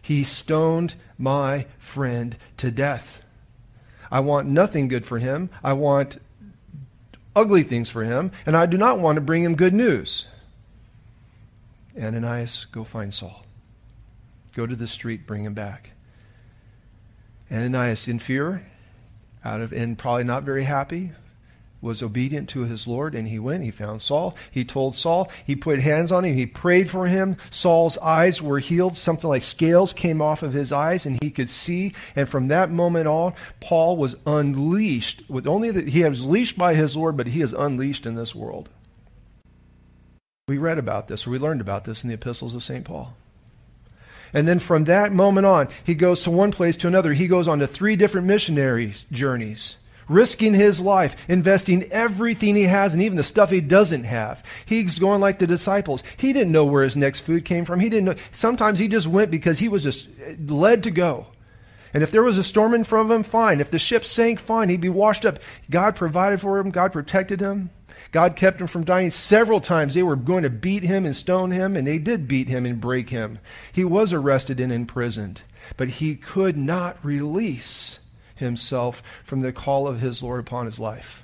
He 0.00 0.24
stoned 0.24 0.94
my 1.18 1.66
friend 1.78 2.36
to 2.58 2.70
death. 2.70 3.22
I 4.10 4.20
want 4.20 4.48
nothing 4.48 4.88
good 4.88 5.04
for 5.04 5.18
him. 5.18 5.50
I 5.62 5.72
want 5.72 6.18
ugly 7.34 7.62
things 7.62 7.90
for 7.90 8.04
him, 8.04 8.30
and 8.46 8.56
I 8.56 8.66
do 8.66 8.76
not 8.76 8.98
want 8.98 9.16
to 9.16 9.20
bring 9.20 9.42
him 9.42 9.56
good 9.56 9.74
news. 9.74 10.26
Ananias, 12.00 12.66
go 12.66 12.84
find 12.84 13.12
Saul. 13.12 13.44
Go 14.54 14.66
to 14.66 14.76
the 14.76 14.86
street, 14.86 15.26
bring 15.26 15.44
him 15.44 15.54
back. 15.54 15.90
Ananias, 17.50 18.08
in 18.08 18.18
fear, 18.18 18.66
out 19.44 19.60
of 19.60 19.72
and 19.72 19.98
probably 19.98 20.24
not 20.24 20.42
very 20.42 20.64
happy, 20.64 21.12
was 21.84 22.02
obedient 22.02 22.48
to 22.48 22.62
his 22.62 22.88
Lord, 22.88 23.14
and 23.14 23.28
he 23.28 23.38
went. 23.38 23.62
He 23.62 23.70
found 23.70 24.02
Saul. 24.02 24.34
He 24.50 24.64
told 24.64 24.96
Saul. 24.96 25.30
He 25.46 25.54
put 25.54 25.78
hands 25.78 26.10
on 26.10 26.24
him. 26.24 26.34
He 26.34 26.46
prayed 26.46 26.90
for 26.90 27.06
him. 27.06 27.36
Saul's 27.50 27.98
eyes 27.98 28.42
were 28.42 28.58
healed. 28.58 28.96
Something 28.96 29.28
like 29.28 29.42
scales 29.42 29.92
came 29.92 30.20
off 30.20 30.42
of 30.42 30.54
his 30.54 30.72
eyes, 30.72 31.06
and 31.06 31.22
he 31.22 31.30
could 31.30 31.50
see. 31.50 31.94
And 32.16 32.28
from 32.28 32.48
that 32.48 32.70
moment 32.70 33.06
on, 33.06 33.34
Paul 33.60 33.96
was 33.96 34.16
unleashed. 34.26 35.22
With 35.28 35.46
only 35.46 35.70
that 35.70 35.88
he 35.88 36.02
was 36.02 36.26
leashed 36.26 36.58
by 36.58 36.74
his 36.74 36.96
Lord, 36.96 37.16
but 37.16 37.28
he 37.28 37.42
is 37.42 37.52
unleashed 37.52 38.06
in 38.06 38.14
this 38.16 38.34
world. 38.34 38.70
We 40.48 40.58
read 40.58 40.78
about 40.78 41.08
this, 41.08 41.26
or 41.26 41.30
we 41.30 41.38
learned 41.38 41.60
about 41.60 41.84
this 41.84 42.02
in 42.02 42.08
the 42.08 42.14
epistles 42.14 42.54
of 42.54 42.64
St. 42.64 42.84
Paul. 42.84 43.14
And 44.32 44.48
then 44.48 44.58
from 44.58 44.84
that 44.84 45.12
moment 45.12 45.46
on, 45.46 45.68
he 45.84 45.94
goes 45.94 46.22
to 46.22 46.30
one 46.30 46.50
place 46.50 46.76
to 46.78 46.88
another. 46.88 47.12
He 47.12 47.28
goes 47.28 47.46
on 47.46 47.60
to 47.60 47.66
three 47.66 47.94
different 47.94 48.26
missionary 48.26 48.94
journeys 49.12 49.76
risking 50.08 50.54
his 50.54 50.80
life, 50.80 51.16
investing 51.28 51.84
everything 51.84 52.56
he 52.56 52.64
has 52.64 52.94
and 52.94 53.02
even 53.02 53.16
the 53.16 53.22
stuff 53.22 53.50
he 53.50 53.60
doesn't 53.60 54.04
have. 54.04 54.42
He's 54.66 54.98
going 54.98 55.20
like 55.20 55.38
the 55.38 55.46
disciples. 55.46 56.02
He 56.16 56.32
didn't 56.32 56.52
know 56.52 56.64
where 56.64 56.84
his 56.84 56.96
next 56.96 57.20
food 57.20 57.44
came 57.44 57.64
from. 57.64 57.80
He 57.80 57.88
didn't 57.88 58.04
know. 58.04 58.14
Sometimes 58.32 58.78
he 58.78 58.88
just 58.88 59.06
went 59.06 59.30
because 59.30 59.58
he 59.58 59.68
was 59.68 59.82
just 59.82 60.08
eh, 60.24 60.34
led 60.46 60.82
to 60.84 60.90
go. 60.90 61.26
And 61.92 62.02
if 62.02 62.10
there 62.10 62.24
was 62.24 62.38
a 62.38 62.42
storm 62.42 62.74
in 62.74 62.82
front 62.82 63.10
of 63.10 63.16
him, 63.16 63.22
fine. 63.22 63.60
If 63.60 63.70
the 63.70 63.78
ship 63.78 64.04
sank, 64.04 64.40
fine. 64.40 64.68
He'd 64.68 64.80
be 64.80 64.88
washed 64.88 65.24
up. 65.24 65.38
God 65.70 65.94
provided 65.94 66.40
for 66.40 66.58
him. 66.58 66.70
God 66.70 66.92
protected 66.92 67.40
him. 67.40 67.70
God 68.10 68.36
kept 68.36 68.60
him 68.60 68.66
from 68.66 68.84
dying 68.84 69.10
several 69.10 69.60
times. 69.60 69.94
They 69.94 70.02
were 70.02 70.16
going 70.16 70.42
to 70.42 70.50
beat 70.50 70.82
him 70.82 71.04
and 71.04 71.16
stone 71.16 71.50
him, 71.50 71.76
and 71.76 71.86
they 71.86 71.98
did 71.98 72.28
beat 72.28 72.48
him 72.48 72.66
and 72.66 72.80
break 72.80 73.10
him. 73.10 73.38
He 73.72 73.84
was 73.84 74.12
arrested 74.12 74.60
and 74.60 74.72
imprisoned, 74.72 75.42
but 75.76 75.88
he 75.88 76.14
could 76.14 76.56
not 76.56 76.96
release 77.04 77.98
himself 78.34 79.02
from 79.24 79.40
the 79.40 79.52
call 79.52 79.86
of 79.86 80.00
his 80.00 80.22
Lord 80.22 80.40
upon 80.40 80.66
his 80.66 80.78
life. 80.78 81.22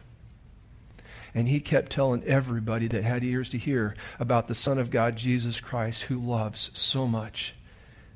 And 1.34 1.48
he 1.48 1.60
kept 1.60 1.92
telling 1.92 2.24
everybody 2.24 2.88
that 2.88 3.04
had 3.04 3.22
ears 3.22 3.50
to 3.50 3.58
hear 3.58 3.94
about 4.18 4.48
the 4.48 4.54
Son 4.54 4.78
of 4.78 4.90
God, 4.90 5.16
Jesus 5.16 5.60
Christ, 5.60 6.02
who 6.04 6.18
loves 6.18 6.70
so 6.74 7.06
much 7.06 7.54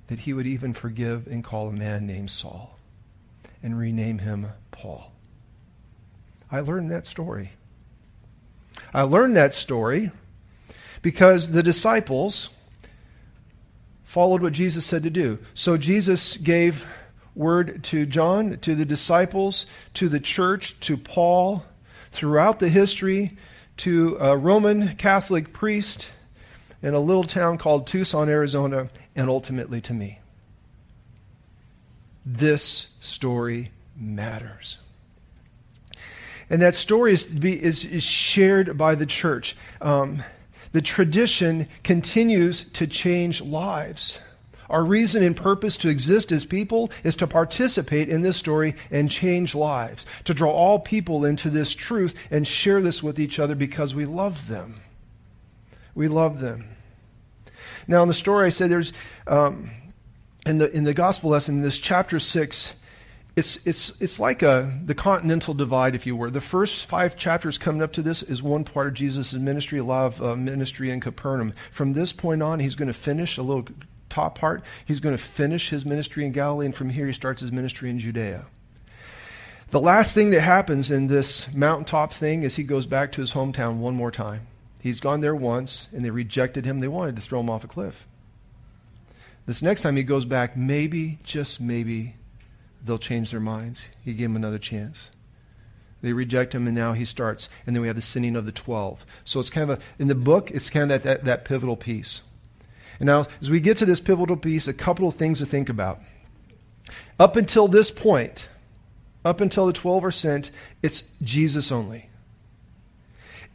that 0.08 0.20
he 0.20 0.32
would 0.32 0.46
even 0.46 0.74
forgive 0.74 1.26
and 1.26 1.44
call 1.44 1.68
a 1.68 1.72
man 1.72 2.06
named 2.06 2.30
Saul 2.30 2.76
and 3.62 3.78
rename 3.78 4.18
him 4.18 4.48
Paul. 4.70 5.12
I 6.50 6.60
learned 6.60 6.90
that 6.90 7.06
story. 7.06 7.52
I 8.92 9.02
learned 9.02 9.36
that 9.36 9.54
story 9.54 10.10
because 11.02 11.48
the 11.48 11.62
disciples 11.62 12.48
followed 14.04 14.42
what 14.42 14.52
Jesus 14.52 14.84
said 14.84 15.02
to 15.04 15.10
do. 15.10 15.38
So 15.54 15.76
Jesus 15.76 16.36
gave 16.36 16.86
word 17.34 17.82
to 17.84 18.06
John, 18.06 18.58
to 18.58 18.74
the 18.74 18.84
disciples, 18.84 19.66
to 19.94 20.08
the 20.08 20.20
church, 20.20 20.78
to 20.80 20.96
Paul, 20.96 21.64
throughout 22.12 22.60
the 22.60 22.68
history, 22.68 23.36
to 23.78 24.16
a 24.20 24.36
Roman 24.36 24.96
Catholic 24.96 25.52
priest 25.52 26.06
in 26.82 26.94
a 26.94 27.00
little 27.00 27.24
town 27.24 27.58
called 27.58 27.86
Tucson, 27.86 28.28
Arizona, 28.28 28.88
and 29.16 29.28
ultimately 29.28 29.80
to 29.82 29.92
me. 29.92 30.20
This 32.24 32.88
story 33.00 33.70
matters. 33.96 34.78
And 36.50 36.60
that 36.62 36.74
story 36.74 37.12
is, 37.14 37.24
is, 37.24 37.84
is 37.84 38.02
shared 38.02 38.76
by 38.76 38.94
the 38.94 39.06
church. 39.06 39.56
Um, 39.80 40.22
the 40.72 40.82
tradition 40.82 41.68
continues 41.82 42.64
to 42.74 42.86
change 42.86 43.40
lives. 43.40 44.18
Our 44.74 44.82
reason 44.82 45.22
and 45.22 45.36
purpose 45.36 45.76
to 45.78 45.88
exist 45.88 46.32
as 46.32 46.44
people 46.44 46.90
is 47.04 47.14
to 47.16 47.28
participate 47.28 48.08
in 48.08 48.22
this 48.22 48.36
story 48.36 48.74
and 48.90 49.08
change 49.08 49.54
lives, 49.54 50.04
to 50.24 50.34
draw 50.34 50.50
all 50.50 50.80
people 50.80 51.24
into 51.24 51.48
this 51.48 51.76
truth 51.76 52.16
and 52.28 52.44
share 52.44 52.82
this 52.82 53.00
with 53.00 53.20
each 53.20 53.38
other 53.38 53.54
because 53.54 53.94
we 53.94 54.04
love 54.04 54.48
them. 54.48 54.80
We 55.94 56.08
love 56.08 56.40
them. 56.40 56.70
Now, 57.86 58.02
in 58.02 58.08
the 58.08 58.14
story, 58.14 58.46
I 58.46 58.48
said 58.48 58.68
there's, 58.68 58.92
um, 59.28 59.70
in, 60.44 60.58
the, 60.58 60.68
in 60.72 60.82
the 60.82 60.92
gospel 60.92 61.30
lesson, 61.30 61.58
in 61.58 61.62
this 61.62 61.78
chapter 61.78 62.18
6, 62.18 62.74
it's, 63.36 63.60
it's, 63.64 63.92
it's 64.00 64.18
like 64.18 64.42
a, 64.42 64.76
the 64.84 64.96
continental 64.96 65.54
divide, 65.54 65.94
if 65.94 66.04
you 66.04 66.16
were. 66.16 66.32
The 66.32 66.40
first 66.40 66.86
five 66.86 67.16
chapters 67.16 67.58
coming 67.58 67.80
up 67.80 67.92
to 67.92 68.02
this 68.02 68.24
is 68.24 68.42
one 68.42 68.64
part 68.64 68.88
of 68.88 68.94
Jesus' 68.94 69.34
ministry, 69.34 69.78
a 69.78 69.84
lot 69.84 70.06
of 70.06 70.20
uh, 70.20 70.34
ministry 70.34 70.90
in 70.90 70.98
Capernaum. 70.98 71.52
From 71.70 71.92
this 71.92 72.12
point 72.12 72.42
on, 72.42 72.58
he's 72.58 72.74
going 72.74 72.88
to 72.88 72.92
finish 72.92 73.38
a 73.38 73.42
little 73.42 73.66
top 74.14 74.38
part. 74.38 74.62
He's 74.84 75.00
going 75.00 75.16
to 75.16 75.22
finish 75.22 75.70
his 75.70 75.84
ministry 75.84 76.24
in 76.24 76.32
Galilee, 76.32 76.66
and 76.66 76.74
from 76.74 76.90
here 76.90 77.06
he 77.06 77.12
starts 77.12 77.40
his 77.40 77.52
ministry 77.52 77.90
in 77.90 77.98
Judea. 77.98 78.46
The 79.70 79.80
last 79.80 80.14
thing 80.14 80.30
that 80.30 80.40
happens 80.40 80.90
in 80.90 81.08
this 81.08 81.52
mountaintop 81.52 82.12
thing 82.12 82.44
is 82.44 82.54
he 82.54 82.62
goes 82.62 82.86
back 82.86 83.10
to 83.12 83.20
his 83.20 83.32
hometown 83.32 83.78
one 83.78 83.96
more 83.96 84.12
time. 84.12 84.46
He's 84.80 85.00
gone 85.00 85.20
there 85.20 85.34
once, 85.34 85.88
and 85.92 86.04
they 86.04 86.10
rejected 86.10 86.64
him. 86.64 86.78
They 86.78 86.88
wanted 86.88 87.16
to 87.16 87.22
throw 87.22 87.40
him 87.40 87.50
off 87.50 87.64
a 87.64 87.68
cliff. 87.68 88.06
This 89.46 89.62
next 89.62 89.82
time 89.82 89.96
he 89.96 90.04
goes 90.04 90.24
back, 90.24 90.56
maybe, 90.56 91.18
just 91.24 91.60
maybe, 91.60 92.16
they'll 92.84 92.98
change 92.98 93.30
their 93.30 93.40
minds. 93.40 93.86
He 94.04 94.12
gave 94.12 94.26
him 94.26 94.36
another 94.36 94.58
chance. 94.58 95.10
They 96.02 96.12
reject 96.12 96.54
him, 96.54 96.66
and 96.66 96.76
now 96.76 96.92
he 96.92 97.06
starts. 97.06 97.48
And 97.66 97.74
then 97.74 97.80
we 97.80 97.88
have 97.88 97.96
the 97.96 98.02
sinning 98.02 98.36
of 98.36 98.46
the 98.46 98.52
twelve. 98.52 99.04
So 99.24 99.40
it's 99.40 99.50
kind 99.50 99.70
of 99.70 99.78
a, 99.78 99.82
in 99.98 100.08
the 100.08 100.14
book, 100.14 100.50
it's 100.50 100.70
kind 100.70 100.84
of 100.84 100.88
that, 100.90 101.02
that, 101.02 101.24
that 101.24 101.44
pivotal 101.46 101.76
piece. 101.76 102.20
And 103.00 103.06
now, 103.06 103.26
as 103.40 103.50
we 103.50 103.60
get 103.60 103.78
to 103.78 103.86
this 103.86 104.00
pivotal 104.00 104.36
piece, 104.36 104.68
a 104.68 104.72
couple 104.72 105.08
of 105.08 105.16
things 105.16 105.38
to 105.38 105.46
think 105.46 105.68
about. 105.68 106.00
Up 107.18 107.36
until 107.36 107.68
this 107.68 107.90
point, 107.90 108.48
up 109.24 109.40
until 109.40 109.66
the 109.66 109.72
12 109.72 110.04
are 110.04 110.10
sent, 110.10 110.50
it's 110.82 111.02
Jesus 111.22 111.72
only. 111.72 112.08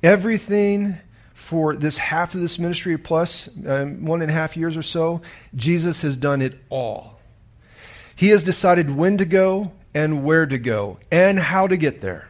Everything 0.02 0.98
for 1.34 1.76
this 1.76 1.98
half 1.98 2.36
of 2.36 2.42
this 2.42 2.60
ministry, 2.60 2.98
plus 2.98 3.50
um, 3.68 4.06
one 4.06 4.22
and 4.22 4.30
a 4.30 4.34
half 4.34 4.56
years 4.56 4.78
or 4.78 4.82
so, 4.82 5.22
Jesus 5.56 6.02
has 6.02 6.16
done 6.16 6.42
it 6.42 6.60
all. 6.70 7.20
He 8.16 8.30
has 8.30 8.44
decided 8.44 8.90
when 8.90 9.18
to 9.18 9.26
go 9.26 9.72
and 9.94 10.24
where 10.24 10.46
to 10.46 10.58
go 10.58 11.00
and 11.12 11.40
how 11.40 11.68
to 11.68 11.78
get 11.78 12.02
there 12.02 12.28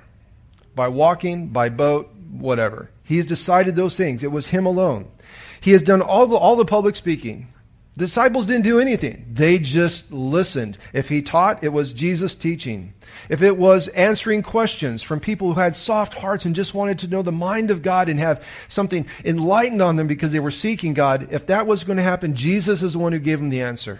by 0.75 0.87
walking, 0.87 1.47
by 1.47 1.69
boat, 1.69 2.09
whatever. 2.31 2.89
He's 3.03 3.25
decided 3.25 3.75
those 3.75 3.95
things. 3.95 4.23
It 4.23 4.31
was 4.31 4.47
Him 4.47 4.65
alone. 4.65 5.09
He 5.61 5.71
has 5.71 5.81
done 5.81 6.01
all 6.01 6.25
the, 6.27 6.35
all 6.35 6.55
the 6.55 6.65
public 6.65 6.95
speaking. 6.95 7.47
Disciples 7.97 8.45
didn't 8.45 8.63
do 8.63 8.79
anything. 8.79 9.25
They 9.29 9.57
just 9.57 10.09
listened. 10.09 10.77
If 10.93 11.09
he 11.09 11.21
taught, 11.21 11.65
it 11.65 11.73
was 11.73 11.93
Jesus 11.93 12.33
teaching. 12.33 12.93
If 13.27 13.41
it 13.41 13.57
was 13.57 13.89
answering 13.89 14.41
questions 14.41 15.03
from 15.03 15.19
people 15.19 15.53
who 15.53 15.59
had 15.59 15.75
soft 15.75 16.13
hearts 16.13 16.45
and 16.45 16.55
just 16.55 16.73
wanted 16.73 16.99
to 16.99 17.07
know 17.07 17.21
the 17.21 17.33
mind 17.33 17.71
of 17.71 17.81
God 17.81 18.07
and 18.07 18.17
have 18.17 18.41
something 18.69 19.05
enlightened 19.25 19.81
on 19.81 19.97
them 19.97 20.07
because 20.07 20.31
they 20.31 20.39
were 20.39 20.49
seeking 20.49 20.93
God, 20.93 21.27
if 21.31 21.47
that 21.47 21.67
was 21.67 21.83
going 21.83 21.97
to 21.97 22.03
happen, 22.03 22.35
Jesus 22.35 22.83
is 22.83 22.93
the 22.93 22.99
one 22.99 23.11
who 23.11 23.19
gave 23.19 23.39
them 23.39 23.49
the 23.49 23.61
answer. 23.61 23.99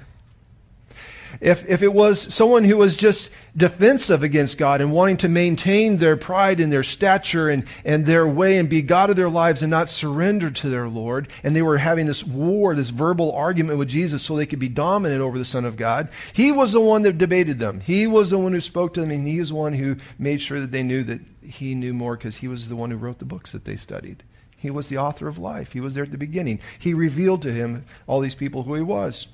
If, 1.41 1.65
if 1.69 1.81
it 1.81 1.93
was 1.93 2.33
someone 2.33 2.65
who 2.65 2.75
was 2.75 2.95
just 2.97 3.29
defensive 3.55 4.23
against 4.23 4.57
God 4.57 4.81
and 4.81 4.91
wanting 4.91 5.17
to 5.17 5.29
maintain 5.29 5.97
their 5.97 6.17
pride 6.17 6.59
and 6.59 6.71
their 6.71 6.83
stature 6.83 7.49
and, 7.49 7.63
and 7.85 8.05
their 8.05 8.27
way 8.27 8.57
and 8.57 8.67
be 8.67 8.81
God 8.81 9.09
of 9.09 9.15
their 9.15 9.29
lives 9.29 9.61
and 9.61 9.71
not 9.71 9.89
surrender 9.89 10.51
to 10.51 10.69
their 10.69 10.89
Lord, 10.89 11.29
and 11.43 11.55
they 11.55 11.61
were 11.61 11.77
having 11.77 12.07
this 12.07 12.25
war, 12.25 12.75
this 12.75 12.89
verbal 12.89 13.31
argument 13.31 13.79
with 13.79 13.87
Jesus 13.87 14.23
so 14.23 14.35
they 14.35 14.45
could 14.45 14.59
be 14.59 14.69
dominant 14.69 15.21
over 15.21 15.37
the 15.37 15.45
Son 15.45 15.63
of 15.63 15.77
God, 15.77 16.09
he 16.33 16.51
was 16.51 16.73
the 16.73 16.81
one 16.81 17.03
that 17.03 17.17
debated 17.17 17.57
them. 17.57 17.79
He 17.79 18.05
was 18.05 18.29
the 18.29 18.37
one 18.37 18.51
who 18.51 18.61
spoke 18.61 18.93
to 18.95 19.01
them, 19.01 19.11
and 19.11 19.27
he 19.27 19.39
was 19.39 19.49
the 19.49 19.55
one 19.55 19.73
who 19.73 19.95
made 20.17 20.41
sure 20.41 20.59
that 20.59 20.71
they 20.71 20.83
knew 20.83 21.03
that 21.03 21.21
he 21.41 21.73
knew 21.73 21.93
more 21.93 22.17
because 22.17 22.37
he 22.37 22.47
was 22.47 22.67
the 22.67 22.75
one 22.75 22.91
who 22.91 22.97
wrote 22.97 23.19
the 23.19 23.25
books 23.25 23.53
that 23.53 23.63
they 23.63 23.77
studied. 23.77 24.23
He 24.57 24.69
was 24.69 24.89
the 24.89 24.97
author 24.97 25.29
of 25.29 25.37
life. 25.37 25.71
He 25.71 25.79
was 25.79 25.93
there 25.93 26.03
at 26.03 26.11
the 26.11 26.17
beginning. 26.17 26.59
He 26.77 26.93
revealed 26.93 27.41
to 27.43 27.53
him, 27.53 27.85
all 28.07 28.19
these 28.19 28.35
people, 28.35 28.63
who 28.63 28.75
he 28.75 28.81
was. 28.81 29.27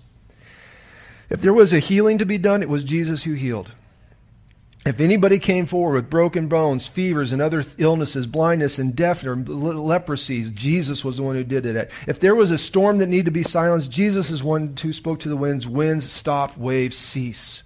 If 1.29 1.41
there 1.41 1.53
was 1.53 1.73
a 1.73 1.79
healing 1.79 2.17
to 2.19 2.25
be 2.25 2.37
done, 2.37 2.61
it 2.61 2.69
was 2.69 2.83
Jesus 2.83 3.23
who 3.23 3.33
healed. 3.33 3.71
If 4.85 4.99
anybody 4.99 5.39
came 5.39 5.65
forward 5.65 5.95
with 5.95 6.11
broken 6.11 6.47
bones, 6.47 6.85
fevers, 6.85 7.31
and 7.31 7.41
other 7.41 7.63
illnesses, 7.79 8.27
blindness 8.27 8.77
and 8.77 8.95
deafness, 8.95 9.25
or 9.25 9.35
leprosies, 9.35 10.53
Jesus 10.53 11.03
was 11.03 11.17
the 11.17 11.23
one 11.23 11.35
who 11.35 11.43
did 11.43 11.65
it. 11.65 11.91
If 12.05 12.19
there 12.19 12.35
was 12.35 12.51
a 12.51 12.57
storm 12.57 12.99
that 12.99 13.07
needed 13.07 13.25
to 13.25 13.31
be 13.31 13.41
silenced, 13.41 13.89
Jesus 13.89 14.29
is 14.29 14.41
the 14.41 14.45
one 14.45 14.75
who 14.79 14.93
spoke 14.93 15.21
to 15.21 15.29
the 15.29 15.35
winds. 15.35 15.67
Winds 15.67 16.11
stop, 16.11 16.55
waves 16.55 16.97
cease. 16.97 17.63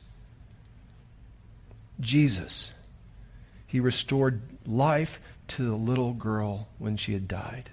Jesus. 2.00 2.72
He 3.68 3.82
restored 3.82 4.42
life 4.66 5.20
to 5.50 5.66
the 5.66 5.76
little 5.76 6.14
girl 6.14 6.70
when 6.78 6.96
she 6.96 7.12
had 7.12 7.28
died. 7.28 7.70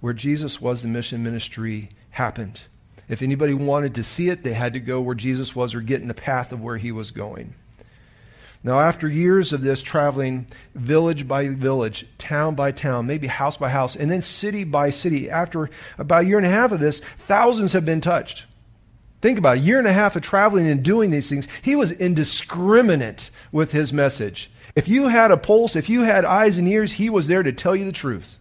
Where 0.00 0.12
Jesus 0.12 0.60
was, 0.60 0.82
the 0.82 0.88
mission 0.88 1.22
ministry 1.22 1.88
happened. 2.10 2.60
If 3.08 3.22
anybody 3.22 3.54
wanted 3.54 3.94
to 3.94 4.04
see 4.04 4.28
it, 4.28 4.42
they 4.42 4.52
had 4.52 4.74
to 4.74 4.80
go 4.80 5.00
where 5.00 5.14
Jesus 5.14 5.56
was 5.56 5.74
or 5.74 5.80
get 5.80 6.02
in 6.02 6.08
the 6.08 6.14
path 6.14 6.52
of 6.52 6.60
where 6.60 6.76
he 6.76 6.92
was 6.92 7.10
going. 7.10 7.54
Now, 8.64 8.80
after 8.80 9.08
years 9.08 9.52
of 9.52 9.62
this, 9.62 9.80
traveling 9.80 10.46
village 10.74 11.28
by 11.28 11.48
village, 11.48 12.06
town 12.18 12.54
by 12.54 12.72
town, 12.72 13.06
maybe 13.06 13.28
house 13.28 13.56
by 13.56 13.68
house, 13.68 13.94
and 13.94 14.10
then 14.10 14.20
city 14.20 14.64
by 14.64 14.90
city, 14.90 15.30
after 15.30 15.70
about 15.96 16.24
a 16.24 16.26
year 16.26 16.38
and 16.38 16.46
a 16.46 16.50
half 16.50 16.72
of 16.72 16.80
this, 16.80 17.00
thousands 17.18 17.72
have 17.72 17.84
been 17.84 18.00
touched. 18.00 18.44
Think 19.20 19.38
about 19.38 19.56
it, 19.56 19.60
a 19.60 19.62
year 19.64 19.78
and 19.78 19.88
a 19.88 19.92
half 19.92 20.16
of 20.16 20.22
traveling 20.22 20.68
and 20.68 20.82
doing 20.82 21.10
these 21.10 21.28
things. 21.28 21.48
He 21.62 21.76
was 21.76 21.92
indiscriminate 21.92 23.30
with 23.52 23.72
his 23.72 23.92
message. 23.92 24.50
If 24.74 24.88
you 24.88 25.08
had 25.08 25.30
a 25.30 25.36
pulse, 25.36 25.76
if 25.76 25.88
you 25.88 26.02
had 26.02 26.24
eyes 26.24 26.58
and 26.58 26.68
ears, 26.68 26.92
he 26.92 27.10
was 27.10 27.26
there 27.26 27.42
to 27.42 27.52
tell 27.52 27.74
you 27.74 27.84
the 27.84 27.92
truth. 27.92 28.38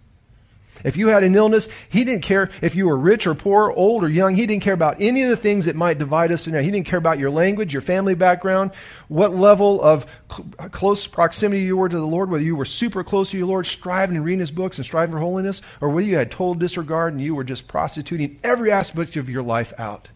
If 0.84 0.98
you 0.98 1.08
had 1.08 1.24
an 1.24 1.36
illness, 1.36 1.70
he 1.90 2.04
didn't 2.04 2.22
care 2.22 2.50
if 2.62 2.76
you 2.76 2.88
were 2.88 2.98
rich 2.98 3.26
or 3.26 3.36
poor, 3.36 3.72
old 3.72 4.04
or 4.04 4.10
young. 4.10 4.36
He 4.36 4.46
didn't 4.46 4.64
care 4.64 4.74
about 4.74 5.02
any 5.02 5.24
of 5.24 5.30
the 5.30 5.38
things 5.38 5.66
that 5.66 5.76
might 5.76 5.98
divide 5.98 6.32
us. 6.32 6.46
He 6.46 6.52
didn't 6.52 6.86
care 6.86 7.00
about 7.00 7.20
your 7.20 7.32
language, 7.32 7.74
your 7.74 7.82
family 7.82 8.14
background, 8.14 8.72
what 9.08 9.36
level 9.36 9.82
of 9.82 10.06
cl- 10.32 10.70
close 10.70 11.08
proximity 11.08 11.64
you 11.64 11.78
were 11.78 11.90
to 11.90 11.98
the 11.98 12.06
Lord, 12.06 12.30
whether 12.30 12.44
you 12.44 12.56
were 12.56 12.66
super 12.66 13.04
close 13.04 13.30
to 13.32 13.38
your 13.38 13.48
Lord, 13.48 13.66
striving 13.66 14.16
and 14.16 14.24
reading 14.26 14.40
his 14.40 14.52
books 14.52 14.78
and 14.78 14.86
striving 14.86 15.14
for 15.14 15.20
holiness, 15.20 15.62
or 15.82 15.90
whether 15.90 16.08
you 16.08 16.18
had 16.18 16.30
total 16.32 16.54
disregard 16.54 17.14
and 17.14 17.22
you 17.22 17.34
were 17.34 17.44
just 17.44 17.68
prostituting 17.68 18.40
every 18.44 18.72
aspect 18.72 19.16
of 19.18 19.30
your 19.30 19.44
life 19.44 19.74
out. 19.78 20.10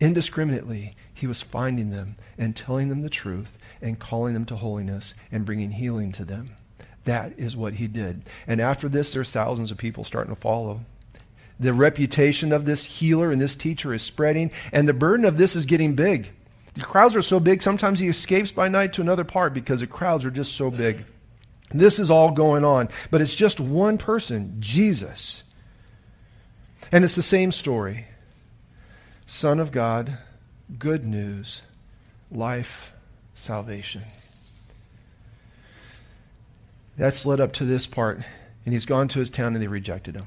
indiscriminately, 0.00 0.96
he 1.12 1.26
was 1.26 1.42
finding 1.42 1.90
them 1.90 2.16
and 2.36 2.56
telling 2.56 2.88
them 2.88 3.02
the 3.02 3.10
truth 3.10 3.56
and 3.80 3.98
calling 3.98 4.34
them 4.34 4.44
to 4.46 4.56
holiness 4.56 5.14
and 5.30 5.44
bringing 5.44 5.72
healing 5.72 6.12
to 6.12 6.24
them. 6.24 6.56
That 7.04 7.38
is 7.38 7.56
what 7.56 7.74
he 7.74 7.86
did. 7.86 8.22
And 8.46 8.60
after 8.60 8.88
this, 8.88 9.12
there's 9.12 9.30
thousands 9.30 9.70
of 9.70 9.78
people 9.78 10.04
starting 10.04 10.34
to 10.34 10.40
follow. 10.40 10.80
The 11.60 11.74
reputation 11.74 12.52
of 12.52 12.64
this 12.64 12.84
healer 12.84 13.30
and 13.30 13.40
this 13.40 13.54
teacher 13.54 13.94
is 13.94 14.02
spreading, 14.02 14.50
and 14.72 14.88
the 14.88 14.94
burden 14.94 15.24
of 15.24 15.36
this 15.36 15.54
is 15.54 15.66
getting 15.66 15.94
big. 15.94 16.30
The 16.74 16.80
crowds 16.80 17.14
are 17.14 17.22
so 17.22 17.38
big, 17.38 17.62
sometimes 17.62 18.00
he 18.00 18.08
escapes 18.08 18.50
by 18.50 18.68
night 18.68 18.94
to 18.94 19.00
another 19.00 19.22
part 19.22 19.54
because 19.54 19.80
the 19.80 19.86
crowds 19.86 20.24
are 20.24 20.30
just 20.30 20.56
so 20.56 20.70
big. 20.70 21.04
This 21.70 21.98
is 21.98 22.10
all 22.10 22.30
going 22.30 22.64
on, 22.64 22.88
but 23.10 23.20
it's 23.20 23.34
just 23.34 23.60
one 23.60 23.98
person, 23.98 24.56
Jesus. 24.58 25.44
And 26.90 27.04
it's 27.04 27.14
the 27.14 27.22
same 27.22 27.52
story 27.52 28.06
Son 29.26 29.60
of 29.60 29.72
God, 29.72 30.18
good 30.78 31.04
news, 31.06 31.62
life, 32.30 32.92
salvation. 33.34 34.02
That's 36.96 37.26
led 37.26 37.40
up 37.40 37.52
to 37.54 37.64
this 37.64 37.86
part. 37.86 38.20
And 38.64 38.72
he's 38.72 38.86
gone 38.86 39.08
to 39.08 39.18
his 39.18 39.30
town 39.30 39.54
and 39.54 39.62
they 39.62 39.68
rejected 39.68 40.14
him. 40.14 40.26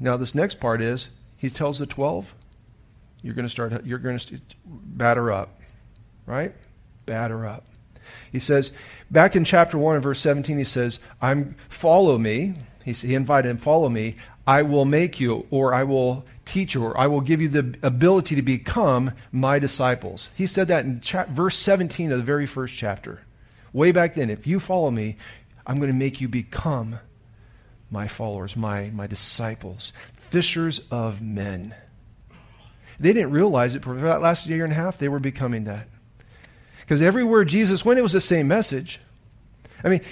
Now, 0.00 0.16
this 0.16 0.34
next 0.34 0.60
part 0.60 0.80
is 0.82 1.08
he 1.36 1.48
tells 1.48 1.78
the 1.78 1.86
12, 1.86 2.34
you're 3.22 3.34
going 3.34 3.46
to 3.46 3.50
start, 3.50 3.84
you're 3.86 3.98
going 3.98 4.18
to 4.18 4.40
batter 4.66 5.30
up, 5.30 5.60
right? 6.26 6.54
Batter 7.06 7.46
up. 7.46 7.64
He 8.32 8.38
says, 8.38 8.72
back 9.10 9.36
in 9.36 9.44
chapter 9.44 9.78
1 9.78 9.94
and 9.94 10.02
verse 10.02 10.20
17, 10.20 10.58
he 10.58 10.64
says, 10.64 10.98
I'm, 11.22 11.56
follow 11.68 12.18
me. 12.18 12.54
He, 12.84 12.92
he 12.92 13.14
invited 13.14 13.48
him, 13.48 13.58
follow 13.58 13.88
me. 13.88 14.16
I 14.46 14.62
will 14.62 14.84
make 14.84 15.20
you, 15.20 15.46
or 15.50 15.72
I 15.72 15.84
will 15.84 16.24
teach 16.44 16.74
you, 16.74 16.84
or 16.84 16.98
I 16.98 17.06
will 17.06 17.22
give 17.22 17.40
you 17.40 17.48
the 17.48 17.78
ability 17.82 18.34
to 18.34 18.42
become 18.42 19.12
my 19.32 19.58
disciples. 19.58 20.30
He 20.34 20.46
said 20.46 20.68
that 20.68 20.84
in 20.84 21.00
cha- 21.00 21.24
verse 21.24 21.56
17 21.56 22.12
of 22.12 22.18
the 22.18 22.24
very 22.24 22.46
first 22.46 22.74
chapter. 22.74 23.22
Way 23.74 23.90
back 23.90 24.14
then, 24.14 24.30
if 24.30 24.46
you 24.46 24.60
follow 24.60 24.90
me, 24.90 25.16
I'm 25.66 25.78
going 25.78 25.90
to 25.90 25.96
make 25.96 26.20
you 26.20 26.28
become 26.28 27.00
my 27.90 28.06
followers, 28.06 28.56
my, 28.56 28.90
my 28.90 29.08
disciples, 29.08 29.92
fishers 30.30 30.80
of 30.92 31.20
men. 31.20 31.74
They 33.00 33.12
didn't 33.12 33.32
realize 33.32 33.74
it 33.74 33.82
for 33.82 34.00
that 34.00 34.22
last 34.22 34.46
year 34.46 34.62
and 34.62 34.72
a 34.72 34.76
half, 34.76 34.98
they 34.98 35.08
were 35.08 35.18
becoming 35.18 35.64
that. 35.64 35.88
Because 36.80 37.02
everywhere 37.02 37.44
Jesus 37.44 37.84
went, 37.84 37.98
it 37.98 38.02
was 38.02 38.12
the 38.12 38.20
same 38.20 38.46
message. 38.46 39.00
I 39.82 39.88
mean, 39.88 40.02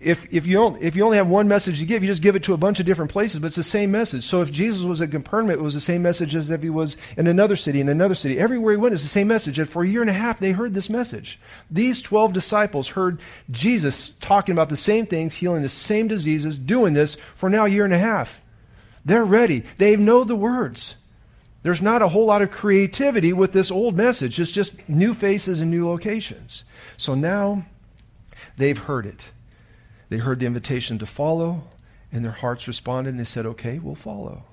if, 0.00 0.26
if, 0.32 0.46
you 0.46 0.76
if 0.80 0.94
you 0.94 1.04
only 1.04 1.16
have 1.16 1.26
one 1.26 1.48
message 1.48 1.80
to 1.80 1.84
give, 1.84 2.02
you 2.02 2.08
just 2.08 2.22
give 2.22 2.36
it 2.36 2.44
to 2.44 2.54
a 2.54 2.56
bunch 2.56 2.78
of 2.78 2.86
different 2.86 3.10
places, 3.10 3.40
but 3.40 3.48
it's 3.48 3.56
the 3.56 3.64
same 3.64 3.90
message. 3.90 4.24
So 4.24 4.42
if 4.42 4.52
Jesus 4.52 4.84
was 4.84 5.02
at 5.02 5.10
Capernaum, 5.10 5.50
it 5.50 5.60
was 5.60 5.74
the 5.74 5.80
same 5.80 6.02
message 6.02 6.36
as 6.36 6.48
if 6.50 6.62
he 6.62 6.70
was 6.70 6.96
in 7.16 7.26
another 7.26 7.56
city, 7.56 7.80
in 7.80 7.88
another 7.88 8.14
city. 8.14 8.38
Everywhere 8.38 8.72
he 8.72 8.76
went, 8.76 8.94
it's 8.94 9.02
the 9.02 9.08
same 9.08 9.26
message. 9.26 9.58
And 9.58 9.68
for 9.68 9.82
a 9.82 9.88
year 9.88 10.00
and 10.00 10.10
a 10.10 10.14
half, 10.14 10.38
they 10.38 10.52
heard 10.52 10.74
this 10.74 10.88
message. 10.88 11.40
These 11.68 12.00
12 12.02 12.32
disciples 12.32 12.88
heard 12.88 13.20
Jesus 13.50 14.10
talking 14.20 14.52
about 14.52 14.68
the 14.68 14.76
same 14.76 15.04
things, 15.04 15.34
healing 15.34 15.62
the 15.62 15.68
same 15.68 16.06
diseases, 16.06 16.58
doing 16.58 16.92
this 16.92 17.16
for 17.34 17.50
now 17.50 17.64
a 17.64 17.68
year 17.68 17.84
and 17.84 17.94
a 17.94 17.98
half. 17.98 18.40
They're 19.04 19.24
ready. 19.24 19.64
They 19.78 19.96
know 19.96 20.22
the 20.22 20.36
words. 20.36 20.94
There's 21.64 21.82
not 21.82 22.02
a 22.02 22.08
whole 22.08 22.26
lot 22.26 22.42
of 22.42 22.52
creativity 22.52 23.32
with 23.32 23.52
this 23.52 23.72
old 23.72 23.96
message. 23.96 24.38
It's 24.38 24.52
just 24.52 24.88
new 24.88 25.12
faces 25.12 25.60
and 25.60 25.72
new 25.72 25.88
locations. 25.88 26.62
So 26.96 27.16
now 27.16 27.66
they've 28.56 28.78
heard 28.78 29.06
it. 29.06 29.30
They 30.08 30.18
heard 30.18 30.40
the 30.40 30.46
invitation 30.46 30.98
to 30.98 31.06
follow, 31.06 31.64
and 32.10 32.24
their 32.24 32.32
hearts 32.32 32.66
responded, 32.66 33.10
and 33.10 33.20
they 33.20 33.24
said, 33.24 33.46
Okay, 33.46 33.78
we'll 33.78 33.94
follow. 33.94 34.44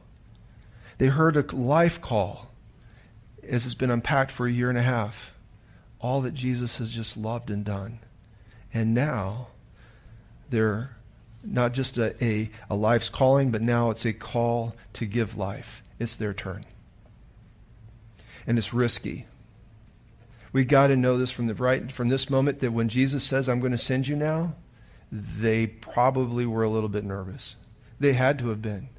They 0.97 1.07
heard 1.07 1.37
a 1.37 1.55
life 1.55 2.01
call, 2.01 2.51
as 3.47 3.65
it's 3.65 3.75
been 3.75 3.91
unpacked 3.91 4.31
for 4.31 4.47
a 4.47 4.51
year 4.51 4.69
and 4.69 4.77
a 4.77 4.83
half, 4.83 5.33
all 5.99 6.21
that 6.21 6.33
Jesus 6.33 6.77
has 6.77 6.89
just 6.89 7.17
loved 7.17 7.49
and 7.49 7.63
done. 7.63 7.99
And 8.73 8.93
now 8.93 9.47
they're 10.49 10.95
not 11.43 11.73
just 11.73 11.97
a, 11.97 12.23
a, 12.23 12.49
a 12.69 12.75
life's 12.75 13.09
calling, 13.09 13.51
but 13.51 13.61
now 13.61 13.89
it's 13.89 14.05
a 14.05 14.13
call 14.13 14.75
to 14.93 15.05
give 15.05 15.37
life. 15.37 15.83
It's 15.99 16.15
their 16.15 16.33
turn. 16.33 16.65
And 18.47 18.57
it's 18.57 18.73
risky. 18.73 19.25
We've 20.51 20.67
got 20.67 20.87
to 20.87 20.95
know 20.95 21.17
this 21.17 21.31
from 21.31 21.47
the 21.47 21.53
right 21.53 21.91
from 21.91 22.09
this 22.09 22.29
moment 22.29 22.59
that 22.61 22.71
when 22.71 22.89
Jesus 22.89 23.23
says, 23.23 23.49
I'm 23.49 23.59
going 23.59 23.71
to 23.71 23.77
send 23.77 24.07
you 24.07 24.15
now, 24.15 24.55
they 25.11 25.67
probably 25.67 26.45
were 26.45 26.63
a 26.63 26.69
little 26.69 26.89
bit 26.89 27.03
nervous. 27.03 27.55
They 27.99 28.13
had 28.13 28.39
to 28.39 28.49
have 28.49 28.61
been. 28.61 28.89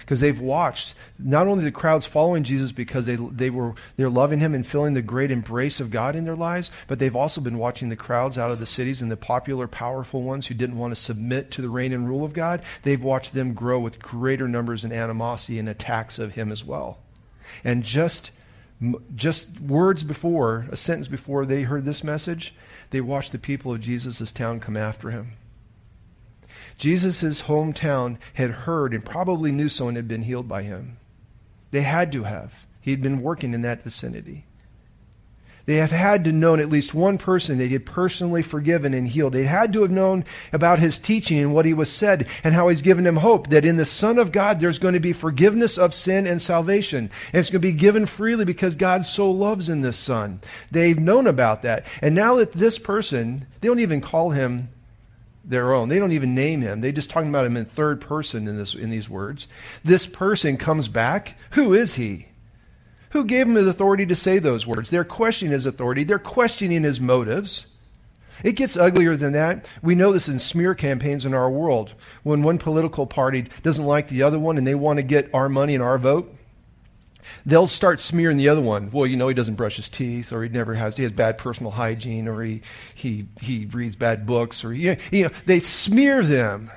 Because 0.00 0.20
they've 0.20 0.38
watched 0.38 0.94
not 1.18 1.46
only 1.46 1.64
the 1.64 1.72
crowds 1.72 2.06
following 2.06 2.44
Jesus 2.44 2.70
because 2.70 3.06
they, 3.06 3.16
they 3.16 3.50
were 3.50 3.74
they're 3.96 4.10
loving 4.10 4.40
him 4.40 4.54
and 4.54 4.66
feeling 4.66 4.94
the 4.94 5.02
great 5.02 5.30
embrace 5.30 5.80
of 5.80 5.90
God 5.90 6.14
in 6.14 6.24
their 6.24 6.36
lives, 6.36 6.70
but 6.86 6.98
they've 6.98 7.16
also 7.16 7.40
been 7.40 7.58
watching 7.58 7.88
the 7.88 7.96
crowds 7.96 8.36
out 8.36 8.50
of 8.50 8.60
the 8.60 8.66
cities 8.66 9.00
and 9.02 9.10
the 9.10 9.16
popular, 9.16 9.66
powerful 9.66 10.22
ones 10.22 10.46
who 10.46 10.54
didn't 10.54 10.78
want 10.78 10.94
to 10.94 11.00
submit 11.00 11.50
to 11.52 11.62
the 11.62 11.68
reign 11.68 11.92
and 11.92 12.08
rule 12.08 12.24
of 12.24 12.34
God. 12.34 12.62
They've 12.82 13.02
watched 13.02 13.34
them 13.34 13.54
grow 13.54 13.80
with 13.80 13.98
greater 13.98 14.46
numbers 14.46 14.84
and 14.84 14.92
animosity 14.92 15.58
and 15.58 15.68
attacks 15.68 16.18
of 16.18 16.34
him 16.34 16.52
as 16.52 16.64
well. 16.64 16.98
And 17.64 17.82
just 17.82 18.30
just 19.14 19.58
words 19.60 20.04
before, 20.04 20.66
a 20.70 20.76
sentence 20.76 21.08
before 21.08 21.46
they 21.46 21.62
heard 21.62 21.86
this 21.86 22.04
message, 22.04 22.54
they 22.90 23.00
watched 23.00 23.32
the 23.32 23.38
people 23.38 23.72
of 23.72 23.80
Jesus' 23.80 24.30
town 24.32 24.60
come 24.60 24.76
after 24.76 25.10
him. 25.10 25.32
Jesus' 26.78 27.42
hometown 27.42 28.18
had 28.34 28.50
heard 28.50 28.92
and 28.92 29.04
probably 29.04 29.50
knew 29.50 29.68
someone 29.68 29.96
had 29.96 30.08
been 30.08 30.22
healed 30.22 30.48
by 30.48 30.62
him. 30.62 30.98
They 31.70 31.82
had 31.82 32.12
to 32.12 32.24
have. 32.24 32.66
He 32.80 32.90
had 32.90 33.02
been 33.02 33.22
working 33.22 33.54
in 33.54 33.62
that 33.62 33.82
vicinity. 33.82 34.44
They 35.66 35.76
have 35.76 35.90
had 35.90 36.22
to 36.24 36.32
known 36.32 36.60
at 36.60 36.70
least 36.70 36.94
one 36.94 37.18
person 37.18 37.58
that 37.58 37.66
he 37.66 37.72
had 37.72 37.84
personally 37.84 38.42
forgiven 38.42 38.94
and 38.94 39.08
healed. 39.08 39.32
They 39.32 39.46
had 39.46 39.72
to 39.72 39.82
have 39.82 39.90
known 39.90 40.24
about 40.52 40.78
his 40.78 40.96
teaching 40.96 41.38
and 41.38 41.52
what 41.52 41.66
he 41.66 41.74
was 41.74 41.90
said 41.90 42.28
and 42.44 42.54
how 42.54 42.68
he's 42.68 42.82
given 42.82 43.02
them 43.02 43.16
hope 43.16 43.48
that 43.48 43.64
in 43.64 43.74
the 43.76 43.84
Son 43.84 44.18
of 44.18 44.30
God 44.30 44.60
there's 44.60 44.78
going 44.78 44.94
to 44.94 45.00
be 45.00 45.12
forgiveness 45.12 45.76
of 45.76 45.92
sin 45.92 46.24
and 46.24 46.40
salvation. 46.40 47.10
And 47.32 47.40
it's 47.40 47.50
going 47.50 47.62
to 47.62 47.68
be 47.68 47.72
given 47.72 48.06
freely 48.06 48.44
because 48.44 48.76
God 48.76 49.04
so 49.04 49.28
loves 49.28 49.68
in 49.68 49.80
this 49.80 49.98
Son. 49.98 50.40
They've 50.70 50.98
known 50.98 51.26
about 51.26 51.62
that. 51.62 51.84
And 52.00 52.14
now 52.14 52.36
that 52.36 52.52
this 52.52 52.78
person, 52.78 53.46
they 53.60 53.66
don't 53.66 53.80
even 53.80 54.00
call 54.00 54.30
him 54.30 54.68
their 55.48 55.72
own. 55.72 55.88
They 55.88 55.98
don't 55.98 56.12
even 56.12 56.34
name 56.34 56.60
him. 56.60 56.80
They're 56.80 56.92
just 56.92 57.10
talking 57.10 57.28
about 57.28 57.46
him 57.46 57.56
in 57.56 57.64
third 57.64 58.00
person 58.00 58.48
in, 58.48 58.56
this, 58.56 58.74
in 58.74 58.90
these 58.90 59.08
words. 59.08 59.46
This 59.84 60.06
person 60.06 60.56
comes 60.56 60.88
back. 60.88 61.36
Who 61.52 61.72
is 61.72 61.94
he? 61.94 62.26
Who 63.10 63.24
gave 63.24 63.46
him 63.46 63.54
the 63.54 63.68
authority 63.68 64.04
to 64.06 64.16
say 64.16 64.38
those 64.38 64.66
words? 64.66 64.90
They're 64.90 65.04
questioning 65.04 65.52
his 65.52 65.66
authority. 65.66 66.04
They're 66.04 66.18
questioning 66.18 66.82
his 66.82 67.00
motives. 67.00 67.66
It 68.42 68.52
gets 68.52 68.76
uglier 68.76 69.16
than 69.16 69.32
that. 69.32 69.66
We 69.82 69.94
know 69.94 70.12
this 70.12 70.28
in 70.28 70.40
smear 70.40 70.74
campaigns 70.74 71.24
in 71.24 71.32
our 71.32 71.50
world. 71.50 71.94
When 72.22 72.42
one 72.42 72.58
political 72.58 73.06
party 73.06 73.48
doesn't 73.62 73.84
like 73.84 74.08
the 74.08 74.24
other 74.24 74.38
one 74.38 74.58
and 74.58 74.66
they 74.66 74.74
want 74.74 74.98
to 74.98 75.02
get 75.02 75.30
our 75.32 75.48
money 75.48 75.74
and 75.74 75.82
our 75.82 75.96
vote, 75.96 76.34
they'll 77.44 77.66
start 77.66 78.00
smearing 78.00 78.36
the 78.36 78.48
other 78.48 78.60
one. 78.60 78.90
Well, 78.90 79.06
you 79.06 79.16
know, 79.16 79.28
he 79.28 79.34
doesn't 79.34 79.54
brush 79.54 79.76
his 79.76 79.88
teeth, 79.88 80.32
or 80.32 80.42
he 80.42 80.48
never 80.48 80.74
has, 80.74 80.96
he 80.96 81.02
has 81.02 81.12
bad 81.12 81.38
personal 81.38 81.72
hygiene, 81.72 82.28
or 82.28 82.42
he, 82.42 82.62
he, 82.94 83.26
he 83.40 83.66
reads 83.66 83.96
bad 83.96 84.26
books, 84.26 84.64
or, 84.64 84.72
you 84.72 84.96
know, 85.12 85.30
they 85.44 85.60
smear 85.60 86.22
them 86.22 86.70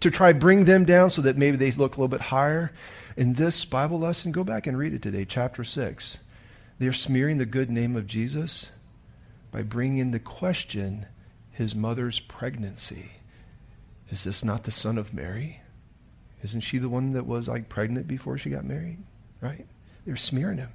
to 0.00 0.10
try 0.10 0.32
bring 0.32 0.64
them 0.64 0.84
down 0.84 1.10
so 1.10 1.22
that 1.22 1.36
maybe 1.36 1.56
they 1.56 1.70
look 1.72 1.96
a 1.96 2.00
little 2.00 2.08
bit 2.08 2.20
higher. 2.20 2.72
In 3.16 3.34
this 3.34 3.64
Bible 3.64 3.98
lesson, 3.98 4.32
go 4.32 4.44
back 4.44 4.66
and 4.66 4.76
read 4.76 4.92
it 4.92 5.02
today, 5.02 5.24
chapter 5.24 5.64
6. 5.64 6.18
They're 6.78 6.92
smearing 6.92 7.38
the 7.38 7.46
good 7.46 7.70
name 7.70 7.96
of 7.96 8.06
Jesus 8.06 8.70
by 9.50 9.62
bringing 9.62 9.98
into 9.98 10.18
question 10.18 11.06
his 11.52 11.74
mother's 11.74 12.18
pregnancy. 12.18 13.12
Is 14.10 14.24
this 14.24 14.44
not 14.44 14.64
the 14.64 14.72
son 14.72 14.98
of 14.98 15.14
Mary? 15.14 15.60
Isn't 16.42 16.60
she 16.60 16.78
the 16.78 16.88
one 16.88 17.12
that 17.12 17.26
was 17.26 17.48
like 17.48 17.68
pregnant 17.68 18.06
before 18.06 18.36
she 18.36 18.50
got 18.50 18.64
married? 18.64 18.98
Right? 19.40 19.66
They're 20.04 20.16
smearing 20.16 20.58
him. 20.58 20.70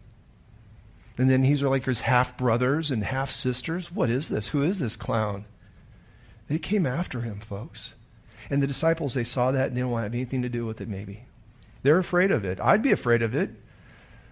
And 1.18 1.30
then 1.30 1.44
he's 1.44 1.62
like 1.62 1.86
his 1.86 2.02
half 2.02 2.38
brothers 2.38 2.92
and 2.92 3.04
half 3.04 3.30
sisters. 3.30 3.92
What 3.92 4.10
is 4.10 4.30
this? 4.30 4.50
Who 4.50 4.64
is 4.64 4.80
this 4.80 4.96
clown? 4.96 5.46
They 6.48 6.60
came 6.60 6.86
after 6.86 7.22
him, 7.22 7.40
folks. 7.42 7.94
And 8.50 8.64
the 8.64 8.68
disciples, 8.68 9.14
they 9.14 9.26
saw 9.26 9.52
that 9.52 9.68
and 9.68 9.78
they 9.78 9.82
don't 9.82 9.92
want 9.92 10.04
to 10.04 10.06
have 10.06 10.14
anything 10.14 10.42
to 10.44 10.50
do 10.50 10.66
with 10.66 10.80
it, 10.80 10.88
maybe. 10.88 11.26
They're 11.84 12.00
afraid 12.00 12.32
of 12.32 12.46
it. 12.46 12.60
I'd 12.60 12.82
be 12.82 12.92
afraid 12.92 13.22
of 13.22 13.36
it. 13.36 13.52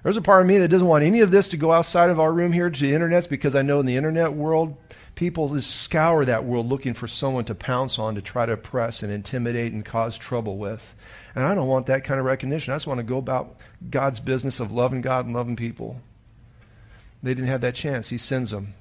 There's 0.08 0.16
a 0.16 0.22
part 0.22 0.40
of 0.40 0.48
me 0.48 0.58
that 0.60 0.70
doesn't 0.70 0.88
want 0.88 1.04
any 1.04 1.20
of 1.20 1.32
this 1.32 1.50
to 1.50 1.58
go 1.58 1.74
outside 1.74 2.10
of 2.10 2.18
our 2.18 2.32
room 2.32 2.54
here 2.54 2.70
to 2.70 2.80
the 2.80 2.94
internet 2.94 3.28
because 3.28 3.56
I 3.56 3.62
know 3.62 3.82
in 3.82 3.86
the 3.86 3.98
internet 3.98 4.32
world, 4.32 4.78
people 5.16 5.54
just 5.54 5.82
scour 5.82 6.24
that 6.24 6.46
world 6.46 6.70
looking 6.70 6.94
for 6.94 7.10
someone 7.10 7.44
to 7.44 7.54
pounce 7.54 8.00
on 8.00 8.16
to 8.16 8.22
try 8.22 8.46
to 8.46 8.54
oppress 8.54 9.04
and 9.04 9.12
intimidate 9.12 9.74
and 9.74 9.84
cause 9.84 10.18
trouble 10.18 10.58
with. 10.58 10.96
And 11.36 11.44
I 11.44 11.54
don't 11.54 11.68
want 11.68 11.88
that 11.88 12.06
kind 12.06 12.22
of 12.22 12.26
recognition. 12.26 12.72
I 12.72 12.78
just 12.78 12.88
want 12.88 13.00
to 13.00 13.04
go 13.04 13.18
about 13.18 13.58
God's 13.90 14.22
business 14.22 14.62
of 14.62 14.72
loving 14.72 15.02
God 15.02 15.26
and 15.26 15.36
loving 15.36 15.58
people. 15.58 16.00
They 17.22 17.34
didn't 17.34 17.50
have 17.50 17.60
that 17.60 17.76
chance. 17.76 18.08
He 18.08 18.18
sends 18.18 18.52
them. 18.52 18.76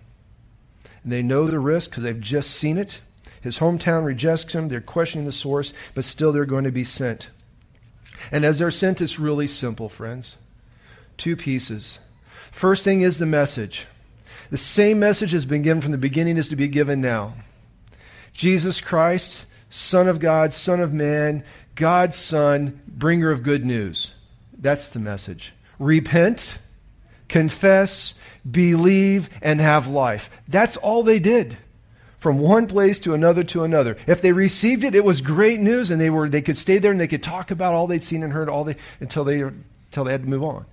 And 1.03 1.11
they 1.11 1.23
know 1.23 1.49
the 1.49 1.59
risk 1.59 1.91
because 1.91 2.05
they've 2.05 2.21
just 2.21 2.51
seen 2.51 2.79
it. 2.79 3.01
His 3.41 3.59
hometown 3.59 4.05
rejects 4.05 4.53
him. 4.53 4.69
They're 4.69 4.81
questioning 4.81 5.27
the 5.27 5.33
source, 5.33 5.73
but 5.93 6.05
still 6.05 6.31
they're 6.31 6.45
going 6.45 6.63
to 6.63 6.71
be 6.71 6.85
sent. 6.85 7.31
And 8.31 8.45
as 8.45 8.61
they're 8.61 8.71
sent, 8.71 9.01
it's 9.01 9.19
really 9.19 9.49
simple, 9.49 9.89
friends. 9.89 10.37
Two 11.17 11.37
pieces. 11.37 11.99
First 12.53 12.85
thing 12.85 13.03
is 13.03 13.19
the 13.19 13.27
message. 13.27 13.87
The 14.51 14.59
same 14.59 14.99
message 14.99 15.33
has 15.33 15.47
been 15.47 15.63
given 15.63 15.81
from 15.81 15.93
the 15.93 15.99
beginning 15.99 16.37
is 16.37 16.49
to 16.51 16.57
be 16.57 16.69
given 16.69 17.01
now. 17.01 17.35
Jesus 18.33 18.81
Christ, 18.81 19.47
Son 19.71 20.09
of 20.09 20.21
God, 20.21 20.53
Son 20.53 20.81
of 20.81 20.93
Man, 20.93 21.45
God's 21.75 22.17
Son, 22.17 22.81
bringer 22.87 23.31
of 23.31 23.43
good 23.43 23.65
news. 23.65 24.13
That's 24.57 24.89
the 24.89 25.01
message. 25.01 25.53
Repent, 25.79 26.59
confess, 27.29 28.15
believe, 28.49 29.29
and 29.43 29.61
have 29.61 29.89
life. 29.89 30.31
That's 30.49 30.77
all 30.77 31.03
they 31.03 31.19
did. 31.19 31.57
From 32.19 32.39
one 32.39 32.67
place 32.67 32.99
to 33.01 33.15
another 33.15 33.45
to 33.45 33.65
another. 33.65 33.97
If 34.07 34.23
they 34.23 34.33
received 34.33 34.85
it, 34.85 34.95
it 34.95 35.05
was 35.05 35.21
great 35.21 35.61
news, 35.61 35.91
and 35.91 36.01
they 36.01 36.11
were 36.11 36.29
they 36.29 36.43
could 36.43 36.57
stay 36.57 36.79
there 36.79 36.91
and 36.91 37.01
they 37.01 37.07
could 37.07 37.23
talk 37.23 37.51
about 37.51 37.75
all 37.75 37.87
they'd 37.87 38.03
seen 38.03 38.23
and 38.23 38.33
heard 38.33 38.49
all 38.49 38.65
they 38.65 38.77
until 39.01 39.23
they 39.23 39.43
until 39.43 40.05
they 40.05 40.13
had 40.13 40.23
to 40.23 40.29
move 40.29 40.43
on. 40.43 40.65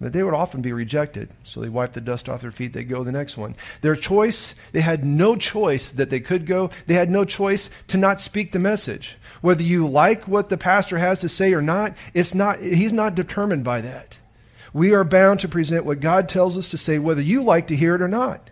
But 0.00 0.12
they 0.12 0.22
would 0.22 0.34
often 0.34 0.62
be 0.62 0.72
rejected. 0.72 1.30
So 1.42 1.60
they 1.60 1.68
wipe 1.68 1.92
the 1.92 2.00
dust 2.00 2.28
off 2.28 2.42
their 2.42 2.52
feet, 2.52 2.72
they 2.72 2.84
go 2.84 3.02
the 3.02 3.10
next 3.10 3.36
one. 3.36 3.56
Their 3.80 3.96
choice, 3.96 4.54
they 4.72 4.80
had 4.80 5.04
no 5.04 5.34
choice 5.34 5.90
that 5.90 6.08
they 6.08 6.20
could 6.20 6.46
go. 6.46 6.70
They 6.86 6.94
had 6.94 7.10
no 7.10 7.24
choice 7.24 7.68
to 7.88 7.96
not 7.96 8.20
speak 8.20 8.52
the 8.52 8.60
message. 8.60 9.16
Whether 9.40 9.64
you 9.64 9.88
like 9.88 10.28
what 10.28 10.48
the 10.48 10.56
pastor 10.56 10.98
has 10.98 11.18
to 11.20 11.28
say 11.28 11.52
or 11.52 11.62
not, 11.62 11.94
it's 12.14 12.34
not 12.34 12.60
he's 12.60 12.92
not 12.92 13.16
determined 13.16 13.64
by 13.64 13.80
that. 13.80 14.18
We 14.72 14.92
are 14.92 15.04
bound 15.04 15.40
to 15.40 15.48
present 15.48 15.84
what 15.84 16.00
God 16.00 16.28
tells 16.28 16.56
us 16.56 16.70
to 16.70 16.78
say, 16.78 16.98
whether 16.98 17.22
you 17.22 17.42
like 17.42 17.66
to 17.68 17.76
hear 17.76 17.94
it 17.94 18.02
or 18.02 18.08
not. 18.08 18.50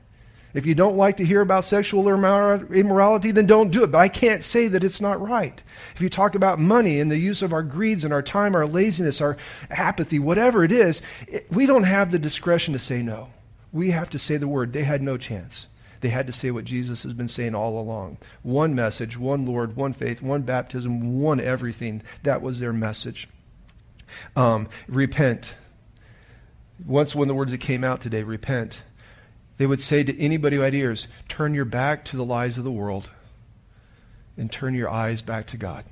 If 0.56 0.64
you 0.64 0.74
don't 0.74 0.96
like 0.96 1.18
to 1.18 1.24
hear 1.24 1.42
about 1.42 1.66
sexual 1.66 2.08
immorality, 2.08 3.30
then 3.30 3.44
don't 3.44 3.70
do 3.70 3.84
it. 3.84 3.92
But 3.92 3.98
I 3.98 4.08
can't 4.08 4.42
say 4.42 4.68
that 4.68 4.82
it's 4.82 5.02
not 5.02 5.20
right. 5.20 5.62
If 5.94 6.00
you 6.00 6.08
talk 6.08 6.34
about 6.34 6.58
money 6.58 6.98
and 6.98 7.10
the 7.10 7.18
use 7.18 7.42
of 7.42 7.52
our 7.52 7.62
greeds 7.62 8.04
and 8.04 8.12
our 8.12 8.22
time, 8.22 8.56
our 8.56 8.66
laziness, 8.66 9.20
our 9.20 9.36
apathy, 9.70 10.18
whatever 10.18 10.64
it 10.64 10.72
is, 10.72 11.02
it, 11.28 11.46
we 11.52 11.66
don't 11.66 11.82
have 11.82 12.10
the 12.10 12.18
discretion 12.18 12.72
to 12.72 12.78
say 12.78 13.02
no. 13.02 13.28
We 13.70 13.90
have 13.90 14.08
to 14.10 14.18
say 14.18 14.38
the 14.38 14.48
word. 14.48 14.72
They 14.72 14.84
had 14.84 15.02
no 15.02 15.18
chance. 15.18 15.66
They 16.00 16.08
had 16.08 16.26
to 16.26 16.32
say 16.32 16.50
what 16.50 16.64
Jesus 16.64 17.02
has 17.02 17.12
been 17.12 17.28
saying 17.28 17.54
all 17.54 17.78
along 17.78 18.16
one 18.42 18.74
message, 18.74 19.18
one 19.18 19.44
Lord, 19.44 19.76
one 19.76 19.92
faith, 19.92 20.22
one 20.22 20.40
baptism, 20.40 21.20
one 21.20 21.38
everything. 21.38 22.02
That 22.22 22.40
was 22.40 22.60
their 22.60 22.72
message. 22.72 23.28
Um, 24.34 24.68
repent. 24.88 25.54
Once, 26.86 27.14
when 27.14 27.28
the 27.28 27.34
words 27.34 27.50
that 27.50 27.58
came 27.58 27.84
out 27.84 28.00
today, 28.00 28.22
repent. 28.22 28.80
They 29.58 29.66
would 29.66 29.80
say 29.80 30.04
to 30.04 30.20
anybody 30.20 30.56
who 30.56 30.62
had 30.62 30.74
ears, 30.74 31.06
turn 31.28 31.54
your 31.54 31.64
back 31.64 32.04
to 32.06 32.16
the 32.16 32.24
lies 32.24 32.58
of 32.58 32.64
the 32.64 32.70
world 32.70 33.10
and 34.36 34.52
turn 34.52 34.74
your 34.74 34.90
eyes 34.90 35.22
back 35.22 35.46
to 35.48 35.56
God. 35.56 35.84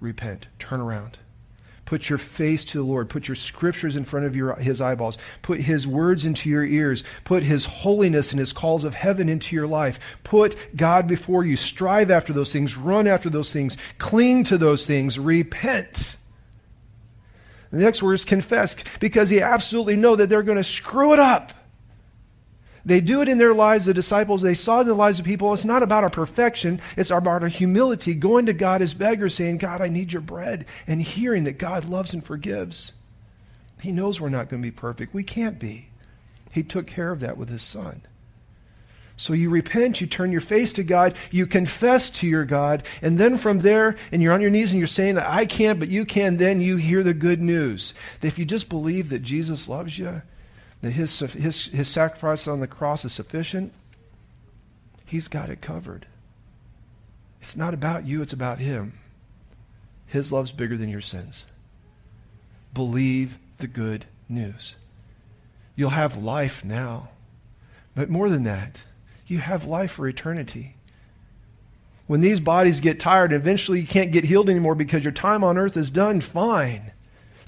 Repent. 0.00 0.48
Turn 0.58 0.80
around. 0.80 1.18
Put 1.84 2.08
your 2.08 2.18
face 2.18 2.64
to 2.66 2.78
the 2.78 2.84
Lord. 2.84 3.10
Put 3.10 3.26
your 3.26 3.34
scriptures 3.34 3.96
in 3.96 4.04
front 4.04 4.24
of 4.24 4.36
your, 4.36 4.54
his 4.54 4.80
eyeballs. 4.80 5.18
Put 5.42 5.60
his 5.60 5.86
words 5.86 6.24
into 6.24 6.48
your 6.48 6.64
ears. 6.64 7.02
Put 7.24 7.42
his 7.42 7.64
holiness 7.64 8.30
and 8.30 8.38
his 8.38 8.52
calls 8.52 8.84
of 8.84 8.94
heaven 8.94 9.28
into 9.28 9.56
your 9.56 9.66
life. 9.66 9.98
Put 10.22 10.56
God 10.76 11.08
before 11.08 11.44
you. 11.44 11.56
Strive 11.56 12.10
after 12.10 12.32
those 12.32 12.52
things. 12.52 12.76
Run 12.76 13.08
after 13.08 13.28
those 13.28 13.52
things. 13.52 13.76
Cling 13.98 14.44
to 14.44 14.56
those 14.56 14.86
things. 14.86 15.18
Repent. 15.18 16.16
The 17.72 17.78
next 17.78 18.02
word 18.02 18.14
is 18.14 18.24
confess 18.24 18.76
because 19.00 19.30
they 19.30 19.42
absolutely 19.42 19.96
know 19.96 20.16
that 20.16 20.28
they're 20.28 20.42
going 20.42 20.58
to 20.58 20.64
screw 20.64 21.12
it 21.12 21.18
up. 21.18 21.52
They 22.84 23.00
do 23.00 23.20
it 23.20 23.28
in 23.28 23.38
their 23.38 23.54
lives, 23.54 23.84
the 23.84 23.94
disciples. 23.94 24.42
They 24.42 24.54
saw 24.54 24.78
it 24.78 24.82
in 24.82 24.88
the 24.88 24.94
lives 24.94 25.18
of 25.18 25.24
people. 25.24 25.52
It's 25.52 25.64
not 25.64 25.82
about 25.82 26.04
our 26.04 26.10
perfection, 26.10 26.80
it's 26.96 27.10
about 27.10 27.42
our 27.42 27.48
humility, 27.48 28.14
going 28.14 28.46
to 28.46 28.52
God 28.52 28.82
as 28.82 28.94
beggars, 28.94 29.34
saying, 29.34 29.58
God, 29.58 29.80
I 29.80 29.88
need 29.88 30.12
your 30.12 30.22
bread, 30.22 30.66
and 30.86 31.02
hearing 31.02 31.44
that 31.44 31.58
God 31.58 31.84
loves 31.84 32.14
and 32.14 32.24
forgives. 32.24 32.92
He 33.80 33.92
knows 33.92 34.20
we're 34.20 34.28
not 34.28 34.48
going 34.48 34.62
to 34.62 34.66
be 34.66 34.74
perfect. 34.74 35.14
We 35.14 35.24
can't 35.24 35.58
be. 35.58 35.88
He 36.50 36.62
took 36.62 36.86
care 36.86 37.12
of 37.12 37.20
that 37.20 37.36
with 37.36 37.48
his 37.48 37.62
son. 37.62 38.02
So 39.16 39.34
you 39.34 39.50
repent, 39.50 40.00
you 40.00 40.06
turn 40.06 40.32
your 40.32 40.40
face 40.40 40.72
to 40.72 40.82
God, 40.82 41.14
you 41.30 41.46
confess 41.46 42.10
to 42.12 42.26
your 42.26 42.46
God, 42.46 42.84
and 43.02 43.18
then 43.18 43.36
from 43.36 43.58
there, 43.58 43.96
and 44.10 44.22
you're 44.22 44.32
on 44.32 44.40
your 44.40 44.50
knees 44.50 44.70
and 44.70 44.78
you're 44.78 44.86
saying, 44.86 45.18
I 45.18 45.44
can't, 45.44 45.78
but 45.78 45.90
you 45.90 46.06
can, 46.06 46.38
then 46.38 46.62
you 46.62 46.78
hear 46.78 47.02
the 47.02 47.12
good 47.12 47.42
news. 47.42 47.92
That 48.20 48.28
if 48.28 48.38
you 48.38 48.46
just 48.46 48.70
believe 48.70 49.10
that 49.10 49.22
Jesus 49.22 49.68
loves 49.68 49.98
you, 49.98 50.22
that 50.82 50.92
his, 50.92 51.18
his, 51.18 51.66
his 51.66 51.88
sacrifice 51.88 52.48
on 52.48 52.60
the 52.60 52.66
cross 52.66 53.04
is 53.04 53.12
sufficient, 53.12 53.72
he's 55.04 55.28
got 55.28 55.50
it 55.50 55.60
covered. 55.60 56.06
It's 57.40 57.56
not 57.56 57.74
about 57.74 58.06
you, 58.06 58.22
it's 58.22 58.32
about 58.32 58.58
him. 58.58 58.98
His 60.06 60.32
love's 60.32 60.52
bigger 60.52 60.76
than 60.76 60.88
your 60.88 61.00
sins. 61.00 61.44
Believe 62.74 63.38
the 63.58 63.66
good 63.66 64.06
news. 64.28 64.74
You'll 65.76 65.90
have 65.90 66.16
life 66.16 66.64
now. 66.64 67.10
But 67.94 68.10
more 68.10 68.28
than 68.28 68.44
that, 68.44 68.82
you 69.26 69.38
have 69.38 69.66
life 69.66 69.92
for 69.92 70.08
eternity. 70.08 70.76
When 72.06 72.20
these 72.20 72.40
bodies 72.40 72.80
get 72.80 72.98
tired, 72.98 73.32
eventually 73.32 73.80
you 73.80 73.86
can't 73.86 74.12
get 74.12 74.24
healed 74.24 74.50
anymore 74.50 74.74
because 74.74 75.04
your 75.04 75.12
time 75.12 75.44
on 75.44 75.56
earth 75.56 75.76
is 75.76 75.90
done, 75.90 76.20
fine. 76.20 76.92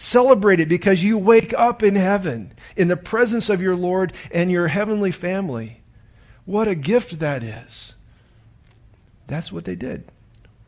Celebrate 0.02 0.58
it 0.58 0.68
because 0.68 1.04
you 1.04 1.16
wake 1.16 1.54
up 1.54 1.80
in 1.80 1.94
heaven 1.94 2.52
in 2.74 2.88
the 2.88 2.96
presence 2.96 3.48
of 3.48 3.62
your 3.62 3.76
Lord 3.76 4.12
and 4.32 4.50
your 4.50 4.66
heavenly 4.66 5.12
family. 5.12 5.80
What 6.44 6.66
a 6.66 6.74
gift 6.74 7.20
that 7.20 7.44
is. 7.44 7.94
That's 9.28 9.52
what 9.52 9.64
they 9.64 9.76
did. 9.76 10.10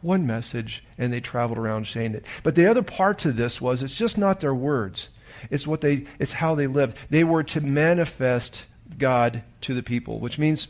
One 0.02 0.24
message, 0.24 0.84
and 0.96 1.12
they 1.12 1.20
traveled 1.20 1.58
around 1.58 1.88
saying 1.88 2.14
it. 2.14 2.24
But 2.44 2.54
the 2.54 2.66
other 2.66 2.84
part 2.84 3.18
to 3.18 3.32
this 3.32 3.60
was 3.60 3.82
it's 3.82 3.96
just 3.96 4.16
not 4.16 4.38
their 4.38 4.54
words. 4.54 5.08
It's 5.50 5.66
what 5.66 5.80
they 5.80 6.06
it's 6.20 6.34
how 6.34 6.54
they 6.54 6.68
lived. 6.68 6.96
They 7.10 7.24
were 7.24 7.42
to 7.42 7.60
manifest 7.60 8.66
God 8.96 9.42
to 9.62 9.74
the 9.74 9.82
people, 9.82 10.20
which 10.20 10.38
means 10.38 10.68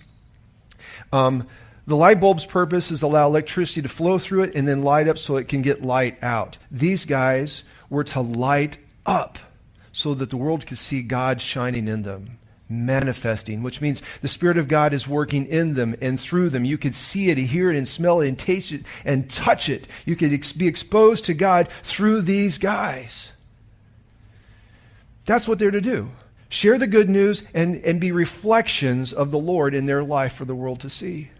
um, 1.12 1.46
the 1.86 1.96
light 1.96 2.18
bulb's 2.18 2.46
purpose 2.46 2.90
is 2.90 3.00
to 3.00 3.06
allow 3.06 3.26
electricity 3.26 3.82
to 3.82 3.90
flow 3.90 4.16
through 4.16 4.44
it 4.44 4.54
and 4.54 4.66
then 4.66 4.82
light 4.82 5.06
up 5.06 5.18
so 5.18 5.36
it 5.36 5.48
can 5.48 5.60
get 5.60 5.84
light 5.84 6.24
out. 6.24 6.56
These 6.70 7.04
guys 7.04 7.62
were 7.90 8.04
to 8.04 8.20
light 8.20 8.78
up 9.06 9.38
so 9.92 10.14
that 10.14 10.30
the 10.30 10.36
world 10.36 10.66
could 10.66 10.78
see 10.78 11.02
God 11.02 11.40
shining 11.40 11.86
in 11.86 12.02
them, 12.02 12.38
manifesting, 12.68 13.62
which 13.62 13.80
means 13.80 14.02
the 14.22 14.28
Spirit 14.28 14.58
of 14.58 14.68
God 14.68 14.92
is 14.92 15.06
working 15.06 15.46
in 15.46 15.74
them 15.74 15.94
and 16.00 16.18
through 16.18 16.50
them. 16.50 16.64
You 16.64 16.78
could 16.78 16.94
see 16.94 17.30
it, 17.30 17.38
hear 17.38 17.70
it, 17.70 17.76
and 17.76 17.86
smell 17.86 18.20
it, 18.20 18.28
and 18.28 18.38
taste 18.38 18.72
it, 18.72 18.84
and 19.04 19.30
touch 19.30 19.68
it. 19.68 19.86
You 20.04 20.16
could 20.16 20.32
ex- 20.32 20.52
be 20.52 20.66
exposed 20.66 21.26
to 21.26 21.34
God 21.34 21.68
through 21.84 22.22
these 22.22 22.58
guys. 22.58 23.32
That's 25.26 25.46
what 25.46 25.58
they're 25.58 25.70
to 25.70 25.80
do. 25.80 26.10
Share 26.48 26.78
the 26.78 26.86
good 26.86 27.08
news 27.08 27.42
and, 27.52 27.76
and 27.76 28.00
be 28.00 28.12
reflections 28.12 29.12
of 29.12 29.30
the 29.30 29.38
Lord 29.38 29.74
in 29.74 29.86
their 29.86 30.04
life 30.04 30.34
for 30.34 30.44
the 30.44 30.54
world 30.54 30.80
to 30.80 30.90
see. 30.90 31.30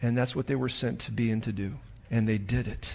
And 0.00 0.16
that's 0.18 0.34
what 0.34 0.46
they 0.46 0.56
were 0.56 0.68
sent 0.68 1.00
to 1.00 1.12
be 1.12 1.30
and 1.30 1.42
to 1.44 1.52
do. 1.52 1.74
And 2.10 2.28
they 2.28 2.38
did 2.38 2.66
it. 2.66 2.94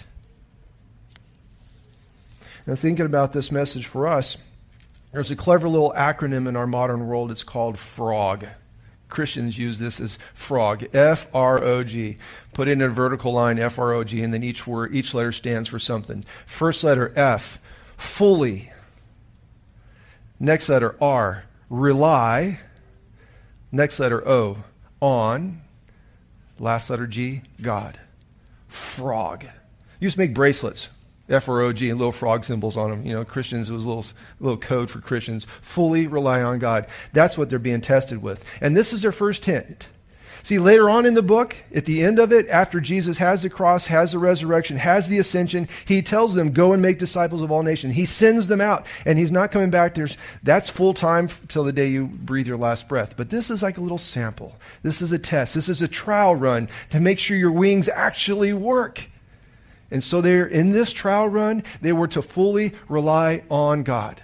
Now, 2.68 2.74
thinking 2.74 3.06
about 3.06 3.32
this 3.32 3.50
message 3.50 3.86
for 3.86 4.06
us, 4.06 4.36
there's 5.10 5.30
a 5.30 5.36
clever 5.36 5.70
little 5.70 5.94
acronym 5.96 6.46
in 6.46 6.54
our 6.54 6.66
modern 6.66 7.06
world. 7.06 7.30
It's 7.30 7.42
called 7.42 7.78
FROG. 7.78 8.46
Christians 9.08 9.56
use 9.56 9.78
this 9.78 10.00
as 10.00 10.18
frog, 10.34 10.84
F 10.94 11.28
R 11.32 11.64
O 11.64 11.82
G. 11.82 12.18
Put 12.52 12.68
in 12.68 12.82
a 12.82 12.90
vertical 12.90 13.32
line, 13.32 13.58
F 13.58 13.78
R 13.78 13.94
O 13.94 14.04
G, 14.04 14.22
and 14.22 14.34
then 14.34 14.42
each 14.42 14.66
word, 14.66 14.94
each 14.94 15.14
letter 15.14 15.32
stands 15.32 15.66
for 15.66 15.78
something. 15.78 16.26
First 16.44 16.84
letter 16.84 17.10
F, 17.16 17.58
fully. 17.96 18.70
Next 20.38 20.68
letter 20.68 20.94
R, 21.02 21.44
rely. 21.70 22.60
Next 23.72 23.98
letter 23.98 24.28
O, 24.28 24.58
on. 25.00 25.62
Last 26.58 26.90
letter 26.90 27.06
G, 27.06 27.40
God. 27.62 27.98
Frog. 28.68 29.46
used 30.00 30.16
to 30.16 30.20
make 30.20 30.34
bracelets. 30.34 30.90
F-R-O-G 31.28 31.90
and 31.90 31.98
little 31.98 32.12
frog 32.12 32.44
symbols 32.44 32.76
on 32.76 32.90
them. 32.90 33.06
You 33.06 33.14
know, 33.14 33.24
Christians, 33.24 33.70
it 33.70 33.74
was 33.74 33.84
a 33.84 33.88
little, 33.88 34.06
little 34.40 34.58
code 34.58 34.90
for 34.90 35.00
Christians. 35.00 35.46
Fully 35.60 36.06
rely 36.06 36.42
on 36.42 36.58
God. 36.58 36.86
That's 37.12 37.36
what 37.36 37.50
they're 37.50 37.58
being 37.58 37.80
tested 37.80 38.22
with. 38.22 38.44
And 38.60 38.76
this 38.76 38.92
is 38.92 39.02
their 39.02 39.12
first 39.12 39.44
hint. 39.44 39.86
See, 40.42 40.58
later 40.58 40.88
on 40.88 41.04
in 41.04 41.14
the 41.14 41.22
book, 41.22 41.56
at 41.74 41.84
the 41.84 42.02
end 42.02 42.18
of 42.18 42.32
it, 42.32 42.48
after 42.48 42.80
Jesus 42.80 43.18
has 43.18 43.42
the 43.42 43.50
cross, 43.50 43.86
has 43.86 44.12
the 44.12 44.18
resurrection, 44.18 44.78
has 44.78 45.08
the 45.08 45.18
ascension, 45.18 45.68
he 45.84 46.00
tells 46.00 46.34
them, 46.34 46.52
go 46.52 46.72
and 46.72 46.80
make 46.80 46.98
disciples 46.98 47.42
of 47.42 47.50
all 47.50 47.62
nations. 47.62 47.94
He 47.94 48.06
sends 48.06 48.46
them 48.46 48.60
out, 48.60 48.86
and 49.04 49.18
he's 49.18 49.32
not 49.32 49.50
coming 49.50 49.70
back. 49.70 49.94
There's, 49.94 50.16
that's 50.42 50.70
full 50.70 50.94
time 50.94 51.28
till 51.48 51.64
the 51.64 51.72
day 51.72 51.88
you 51.88 52.06
breathe 52.06 52.46
your 52.46 52.56
last 52.56 52.88
breath. 52.88 53.14
But 53.16 53.30
this 53.30 53.50
is 53.50 53.62
like 53.62 53.76
a 53.76 53.82
little 53.82 53.98
sample. 53.98 54.56
This 54.82 55.02
is 55.02 55.12
a 55.12 55.18
test. 55.18 55.54
This 55.54 55.68
is 55.68 55.82
a 55.82 55.88
trial 55.88 56.34
run 56.34 56.68
to 56.90 57.00
make 57.00 57.18
sure 57.18 57.36
your 57.36 57.52
wings 57.52 57.88
actually 57.88 58.52
work. 58.52 59.06
And 59.90 60.04
so 60.04 60.20
they're 60.20 60.46
in 60.46 60.70
this 60.70 60.92
trial 60.92 61.28
run, 61.28 61.62
they 61.80 61.92
were 61.92 62.08
to 62.08 62.22
fully 62.22 62.72
rely 62.88 63.42
on 63.50 63.82
God. 63.82 64.22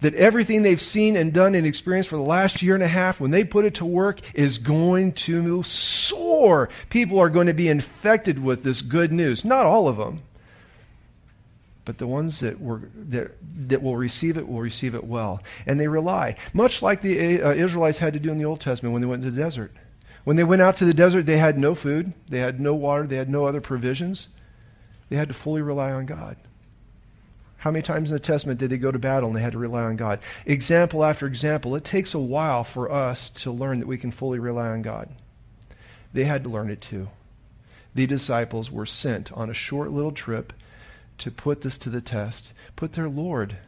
That 0.00 0.14
everything 0.14 0.62
they've 0.62 0.80
seen 0.80 1.16
and 1.16 1.32
done 1.32 1.54
and 1.54 1.66
experienced 1.66 2.08
for 2.08 2.16
the 2.16 2.22
last 2.22 2.62
year 2.62 2.74
and 2.74 2.82
a 2.82 2.88
half, 2.88 3.20
when 3.20 3.30
they 3.30 3.44
put 3.44 3.64
it 3.64 3.74
to 3.76 3.84
work, 3.84 4.20
is 4.34 4.58
going 4.58 5.12
to 5.12 5.62
soar. 5.62 6.68
People 6.90 7.20
are 7.20 7.30
going 7.30 7.46
to 7.46 7.54
be 7.54 7.68
infected 7.68 8.42
with 8.42 8.62
this 8.62 8.82
good 8.82 9.12
news. 9.12 9.44
Not 9.44 9.66
all 9.66 9.88
of 9.88 9.96
them. 9.96 10.22
But 11.84 11.98
the 11.98 12.06
ones 12.06 12.40
that, 12.40 12.60
were, 12.60 12.82
that, 12.94 13.32
that 13.68 13.82
will 13.82 13.96
receive 13.96 14.36
it 14.36 14.48
will 14.48 14.60
receive 14.60 14.94
it 14.94 15.04
well. 15.04 15.42
And 15.66 15.80
they 15.80 15.88
rely, 15.88 16.36
much 16.52 16.82
like 16.82 17.02
the 17.02 17.42
uh, 17.42 17.52
Israelites 17.52 17.98
had 17.98 18.12
to 18.12 18.20
do 18.20 18.30
in 18.30 18.38
the 18.38 18.44
Old 18.44 18.60
Testament 18.60 18.92
when 18.92 19.02
they 19.02 19.08
went 19.08 19.24
into 19.24 19.34
the 19.34 19.42
desert. 19.42 19.72
When 20.24 20.36
they 20.36 20.44
went 20.44 20.62
out 20.62 20.76
to 20.76 20.84
the 20.84 20.94
desert, 20.94 21.26
they 21.26 21.38
had 21.38 21.58
no 21.58 21.74
food, 21.74 22.12
they 22.28 22.38
had 22.38 22.60
no 22.60 22.74
water, 22.74 23.06
they 23.06 23.16
had 23.16 23.28
no 23.28 23.46
other 23.46 23.60
provisions. 23.60 24.28
They 25.12 25.18
had 25.18 25.28
to 25.28 25.34
fully 25.34 25.60
rely 25.60 25.92
on 25.92 26.06
God. 26.06 26.38
How 27.58 27.70
many 27.70 27.82
times 27.82 28.08
in 28.08 28.14
the 28.14 28.18
Testament 28.18 28.58
did 28.58 28.70
they 28.70 28.78
go 28.78 28.90
to 28.90 28.98
battle 28.98 29.28
and 29.28 29.36
they 29.36 29.42
had 29.42 29.52
to 29.52 29.58
rely 29.58 29.82
on 29.82 29.96
God? 29.96 30.20
Example 30.46 31.04
after 31.04 31.26
example. 31.26 31.76
It 31.76 31.84
takes 31.84 32.14
a 32.14 32.18
while 32.18 32.64
for 32.64 32.90
us 32.90 33.28
to 33.28 33.52
learn 33.52 33.80
that 33.80 33.86
we 33.86 33.98
can 33.98 34.10
fully 34.10 34.38
rely 34.38 34.68
on 34.68 34.80
God. 34.80 35.10
They 36.14 36.24
had 36.24 36.44
to 36.44 36.48
learn 36.48 36.70
it 36.70 36.80
too. 36.80 37.10
The 37.94 38.06
disciples 38.06 38.70
were 38.70 38.86
sent 38.86 39.30
on 39.34 39.50
a 39.50 39.54
short 39.54 39.92
little 39.92 40.12
trip 40.12 40.54
to 41.18 41.30
put 41.30 41.60
this 41.60 41.76
to 41.76 41.90
the 41.90 42.00
test, 42.00 42.54
put 42.74 42.94
their 42.94 43.10
Lord, 43.10 43.58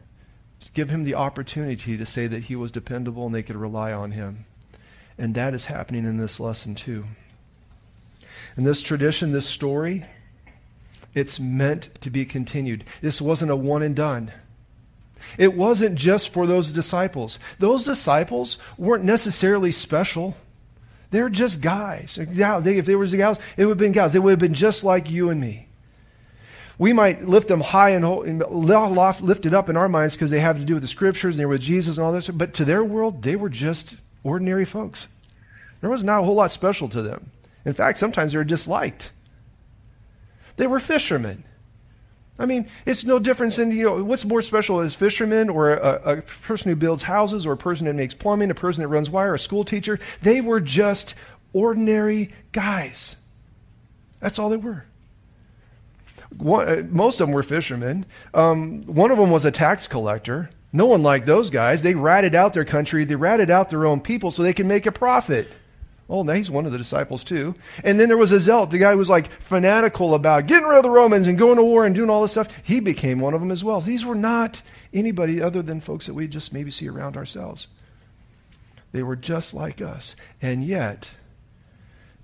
give 0.73 0.89
him 0.89 1.03
the 1.03 1.13
opportunity 1.13 1.95
to 1.95 2.07
say 2.07 2.25
that 2.25 2.45
he 2.45 2.55
was 2.55 2.71
dependable 2.71 3.27
and 3.27 3.35
they 3.35 3.43
could 3.43 3.55
rely 3.55 3.93
on 3.93 4.13
him. 4.13 4.45
And 5.15 5.35
that 5.35 5.53
is 5.53 5.67
happening 5.67 6.05
in 6.05 6.17
this 6.17 6.39
lesson 6.39 6.73
too. 6.73 7.05
In 8.57 8.63
this 8.63 8.81
tradition, 8.81 9.31
this 9.31 9.45
story, 9.45 10.05
it's 11.15 11.39
meant 11.39 11.89
to 12.01 12.11
be 12.11 12.25
continued. 12.25 12.83
This 13.01 13.19
wasn't 13.19 13.49
a 13.49 13.55
one 13.55 13.81
and 13.81 13.95
done. 13.95 14.31
It 15.39 15.55
wasn't 15.55 15.95
just 15.95 16.29
for 16.29 16.45
those 16.45 16.71
disciples. 16.71 17.39
Those 17.57 17.83
disciples 17.83 18.59
weren't 18.77 19.03
necessarily 19.03 19.71
special. 19.71 20.35
They're 21.09 21.29
just 21.29 21.61
guys. 21.61 22.19
If 22.19 22.85
they 22.85 22.95
were 22.95 23.07
gals, 23.07 23.39
it 23.57 23.65
would 23.65 23.71
have 23.71 23.77
been 23.79 23.91
gals. 23.91 24.13
They 24.13 24.19
would 24.19 24.31
have 24.31 24.39
been 24.39 24.53
just 24.53 24.83
like 24.83 25.09
you 25.09 25.29
and 25.29 25.41
me. 25.41 25.67
We 26.77 26.91
might 26.91 27.27
lift 27.27 27.47
them 27.47 27.61
high 27.61 27.91
and 27.91 28.05
lift 28.49 29.45
it 29.45 29.53
up 29.53 29.69
in 29.69 29.77
our 29.77 29.87
minds 29.87 30.15
because 30.15 30.29
they 30.29 30.41
have 30.41 30.59
to 30.59 30.65
do 30.65 30.73
with 30.73 30.83
the 30.83 30.89
scriptures 30.89 31.35
and 31.35 31.39
they're 31.39 31.47
with 31.47 31.61
Jesus 31.61 31.97
and 31.97 32.05
all 32.05 32.11
this. 32.11 32.27
But 32.27 32.53
to 32.55 32.65
their 32.65 32.83
world, 32.83 33.21
they 33.21 33.37
were 33.37 33.49
just 33.49 33.95
ordinary 34.23 34.65
folks. 34.65 35.07
There 35.79 35.89
was 35.89 36.03
not 36.03 36.19
a 36.19 36.23
whole 36.25 36.35
lot 36.35 36.51
special 36.51 36.89
to 36.89 37.01
them. 37.01 37.31
In 37.63 37.73
fact, 37.73 37.97
sometimes 37.97 38.33
they 38.33 38.37
were 38.37 38.43
disliked. 38.43 39.11
They 40.57 40.67
were 40.67 40.79
fishermen. 40.79 41.43
I 42.37 42.45
mean, 42.45 42.69
it's 42.85 43.05
no 43.05 43.17
difference 43.17 43.59
in, 43.59 43.71
you 43.71 43.85
know, 43.85 44.03
what's 44.03 44.25
more 44.25 44.41
special 44.41 44.81
as 44.81 44.93
fishermen 44.93 45.49
or 45.49 45.71
a, 45.71 46.17
a, 46.17 46.21
person 46.21 46.69
who 46.69 46.75
builds 46.75 47.03
houses 47.03 47.45
or 47.45 47.53
a 47.53 47.57
person 47.57 47.87
that 47.87 47.93
makes 47.93 48.13
plumbing, 48.13 48.51
a 48.51 48.55
person 48.55 48.81
that 48.81 48.89
runs 48.89 49.09
wire, 49.09 49.33
a 49.33 49.39
school 49.39 49.63
teacher. 49.63 49.99
They 50.21 50.41
were 50.41 50.59
just 50.59 51.15
ordinary 51.53 52.33
guys. 52.51 53.15
That's 54.19 54.37
all 54.37 54.49
they 54.49 54.57
were. 54.57 54.83
One, 56.37 56.67
uh, 56.67 56.83
most 56.89 57.21
of 57.21 57.27
them 57.27 57.33
were 57.33 57.43
fishermen. 57.43 58.05
Um, 58.33 58.83
one 58.83 59.11
of 59.11 59.17
them 59.17 59.31
was 59.31 59.45
a 59.45 59.51
tax 59.51 59.87
collector. 59.87 60.49
No 60.73 60.87
one 60.87 61.03
liked 61.03 61.25
those 61.25 61.49
guys. 61.49 61.83
They 61.83 61.95
ratted 61.95 62.35
out 62.35 62.53
their 62.53 62.65
country, 62.65 63.05
they 63.05 63.15
ratted 63.15 63.49
out 63.49 63.69
their 63.69 63.85
own 63.85 64.01
people 64.01 64.29
so 64.29 64.43
they 64.43 64.53
could 64.53 64.65
make 64.65 64.85
a 64.85 64.91
profit. 64.91 65.47
Oh, 66.07 66.21
now 66.21 66.33
he's 66.33 66.51
one 66.51 66.67
of 66.67 66.71
the 66.71 66.77
disciples 66.77 67.23
too. 67.23 67.55
And 67.83 67.99
then 67.99 68.09
there 68.09 68.17
was 68.17 68.31
a 68.31 68.39
zealot, 68.39 68.69
the 68.69 68.77
guy 68.77 68.91
who 68.91 68.97
was 68.97 69.09
like 69.09 69.31
fanatical 69.41 70.13
about 70.13 70.45
getting 70.45 70.67
rid 70.67 70.77
of 70.77 70.83
the 70.83 70.89
Romans 70.91 71.27
and 71.27 71.37
going 71.37 71.57
to 71.57 71.63
war 71.63 71.85
and 71.85 71.95
doing 71.95 72.11
all 72.11 72.21
this 72.21 72.31
stuff. 72.31 72.49
He 72.63 72.79
became 72.79 73.19
one 73.19 73.33
of 73.33 73.39
them 73.39 73.49
as 73.49 73.63
well. 73.63 73.81
These 73.81 74.05
were 74.05 74.15
not 74.15 74.61
anybody 74.93 75.41
other 75.41 75.63
than 75.63 75.81
folks 75.81 76.05
that 76.05 76.13
we 76.13 76.27
just 76.27 76.53
maybe 76.53 76.69
see 76.69 76.87
around 76.87 77.17
ourselves. 77.17 77.67
They 78.91 79.01
were 79.01 79.15
just 79.15 79.53
like 79.53 79.81
us. 79.81 80.15
And 80.41 80.63
yet, 80.63 81.09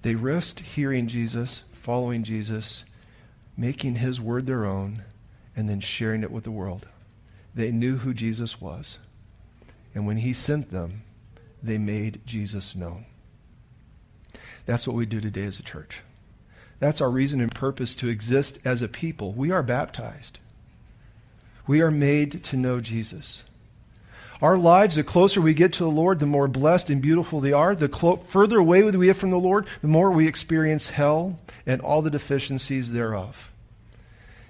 they 0.04 0.16
risked 0.16 0.60
hearing 0.62 1.08
Jesus, 1.08 1.64
following 1.74 2.24
Jesus, 2.24 2.86
making 3.58 3.96
his 3.96 4.22
word 4.22 4.46
their 4.46 4.66
own, 4.66 5.04
and 5.56 5.68
then 5.68 5.80
sharing 5.80 6.24
it 6.24 6.32
with 6.32 6.44
the 6.44 6.52
world. 6.52 6.88
They 7.54 7.72
knew 7.72 7.98
who 7.98 8.14
Jesus 8.14 8.62
was. 8.62 9.00
And 9.94 10.08
when 10.08 10.18
he 10.18 10.34
sent 10.34 10.70
them, 10.70 11.02
they 11.62 11.78
made 11.78 12.22
Jesus 12.26 12.76
known. 12.76 13.06
That's 14.66 14.88
what 14.88 14.96
we 14.96 15.06
do 15.06 15.20
today 15.20 15.46
as 15.46 15.60
a 15.60 15.64
church. 15.64 16.02
That's 16.80 17.02
our 17.02 17.12
reason 17.12 17.42
and 17.42 17.54
purpose 17.54 17.96
to 17.98 18.08
exist 18.08 18.60
as 18.66 18.82
a 18.82 18.88
people. 18.88 19.34
We 19.34 19.52
are 19.52 19.64
baptized. 19.64 20.40
We 21.68 21.82
are 21.82 21.92
made 21.92 22.44
to 22.46 22.58
know 22.58 22.80
Jesus. 22.80 23.44
Our 24.42 24.58
lives, 24.58 24.96
the 24.96 25.04
closer 25.04 25.40
we 25.40 25.54
get 25.54 25.74
to 25.74 25.84
the 25.84 25.90
Lord, 25.90 26.20
the 26.20 26.26
more 26.26 26.48
blessed 26.48 26.90
and 26.90 27.00
beautiful 27.00 27.40
they 27.40 27.54
are. 27.54 27.76
The 27.76 27.88
clo- 27.88 28.18
further 28.18 28.58
away 28.58 28.82
we 28.82 29.06
get 29.06 29.16
from 29.16 29.30
the 29.30 29.38
Lord, 29.38 29.68
the 29.82 29.88
more 29.88 30.10
we 30.10 30.28
experience 30.28 30.90
hell 30.90 31.40
and 31.68 31.80
all 31.80 32.02
the 32.02 32.10
deficiencies 32.10 32.90
thereof. 32.90 33.52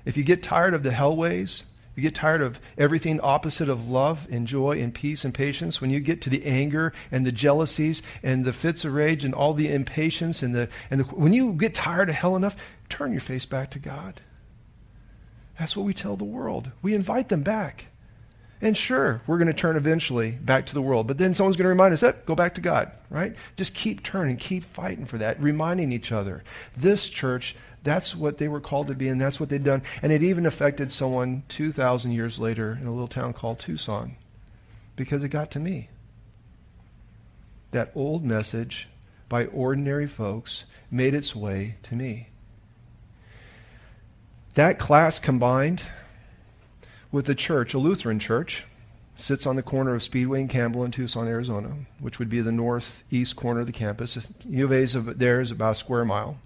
If 0.06 0.16
you 0.16 0.24
get 0.24 0.42
tired 0.42 0.74
of 0.74 0.84
the 0.84 0.92
hell 0.92 1.16
ways, 1.16 1.64
you 1.96 2.02
get 2.02 2.16
tired 2.16 2.42
of 2.42 2.60
everything 2.78 3.20
opposite 3.20 3.70
of 3.70 3.90
love 3.90 4.28
and 4.32 4.48
joy 4.48 4.80
and 4.82 4.94
peace 4.94 5.26
and 5.26 5.34
patience. 5.34 5.82
When 5.82 5.90
you 5.90 6.00
get 6.00 6.22
to 6.22 6.30
the 6.30 6.46
anger 6.46 6.94
and 7.12 7.26
the 7.26 7.32
jealousies 7.32 8.02
and 8.24 8.46
the 8.46 8.54
fits 8.54 8.86
of 8.86 8.94
rage 8.94 9.26
and 9.26 9.34
all 9.34 9.54
the 9.54 9.72
impatience 9.72 10.42
and 10.42 10.56
the, 10.56 10.70
and 10.90 11.02
the, 11.02 11.04
when 11.04 11.34
you 11.34 11.54
get 11.54 11.76
tired 11.76 12.10
of 12.10 12.16
hell 12.16 12.36
enough, 12.36 12.56
turn 12.90 13.12
your 13.12 13.22
face 13.22 13.46
back 13.46 13.72
to 13.72 13.80
God. 13.80 14.22
That's 15.60 15.76
what 15.76 15.86
we 15.86 15.94
tell 15.94 16.16
the 16.16 16.24
world. 16.24 16.72
We 16.82 16.96
invite 16.96 17.30
them 17.30 17.44
back. 17.44 17.88
And 18.62 18.78
sure, 18.78 19.22
we're 19.26 19.38
going 19.38 19.48
to 19.48 19.54
turn 19.54 19.76
eventually 19.76 20.32
back 20.32 20.68
to 20.68 20.74
the 20.74 20.82
world. 20.82 21.08
But 21.08 21.18
then 21.18 21.34
someone's 21.34 21.58
going 21.58 21.66
to 21.66 21.70
remind 21.70 21.94
us, 21.94 22.02
that 22.02 22.26
go 22.28 22.36
back 22.36 22.56
to 22.56 22.62
God, 22.62 22.92
right? 23.10 23.36
Just 23.58 23.74
keep 23.74 24.04
turning, 24.04 24.38
keep 24.38 24.64
fighting 24.64 25.06
for 25.06 25.18
that, 25.18 25.42
reminding 25.42 25.92
each 25.92 26.12
other. 26.12 26.44
This 26.78 27.10
church, 27.10 27.56
that's 27.84 28.16
what 28.16 28.38
they 28.38 28.48
were 28.48 28.62
called 28.62 28.88
to 28.88 28.96
be, 28.96 29.08
and 29.08 29.20
that's 29.20 29.40
what 29.40 29.50
they'd 29.50 29.64
done. 29.64 29.82
And 30.02 30.12
it 30.12 30.24
even 30.24 30.46
affected 30.46 30.92
someone 30.92 31.44
2,000 31.50 32.12
years 32.12 32.40
later 32.40 32.78
in 32.80 32.88
a 32.88 32.92
little 32.92 33.08
town 33.08 33.34
called 33.34 33.60
Tucson 33.60 34.18
because 34.96 35.24
it 35.24 35.30
got 35.30 35.52
to 35.52 35.60
me. 35.60 35.90
That 37.72 37.92
old 37.96 38.24
message 38.24 38.88
by 39.30 39.46
ordinary 39.46 40.08
folks 40.08 40.66
made 40.92 41.14
its 41.14 41.36
way 41.36 41.76
to 41.84 41.96
me. 41.96 42.28
That 44.56 44.78
class 44.78 45.20
combined 45.20 45.82
with 47.12 47.26
the 47.26 47.36
church, 47.36 47.74
a 47.74 47.80
Lutheran 47.80 48.20
church, 48.20 48.66
sits 49.16 49.46
on 49.46 49.56
the 49.56 49.64
corner 49.64 49.96
of 49.96 50.04
Speedway 50.04 50.42
and 50.42 50.50
Campbell 50.50 50.84
in 50.84 50.92
Tucson, 50.92 51.28
Arizona, 51.28 51.76
which 52.00 52.20
would 52.20 52.30
be 52.30 52.42
the 52.42 52.52
northeast 52.52 53.36
corner 53.36 53.62
of 53.62 53.68
the 53.68 53.72
campus. 53.72 54.18
U 54.48 54.66
of 54.66 55.18
there 55.18 55.40
is 55.40 55.52
about 55.52 55.72
a 55.72 55.76
square 55.76 56.06
mile. 56.06 56.38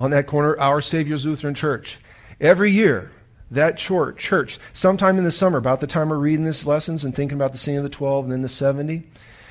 On 0.00 0.10
that 0.10 0.26
corner, 0.26 0.58
Our 0.58 0.80
Savior's 0.80 1.26
Lutheran 1.26 1.54
Church. 1.54 1.98
Every 2.40 2.70
year, 2.70 3.10
that 3.50 3.76
church, 3.76 4.18
church, 4.18 4.58
sometime 4.72 5.18
in 5.18 5.24
the 5.24 5.30
summer, 5.30 5.58
about 5.58 5.80
the 5.80 5.86
time 5.86 6.08
we're 6.08 6.16
reading 6.16 6.44
these 6.44 6.66
lessons 6.66 7.04
and 7.04 7.14
thinking 7.14 7.36
about 7.36 7.52
the 7.52 7.58
scene 7.58 7.76
of 7.76 7.82
the 7.82 7.88
12 7.88 8.24
and 8.24 8.32
then 8.32 8.42
the 8.42 8.48
70, 8.48 9.04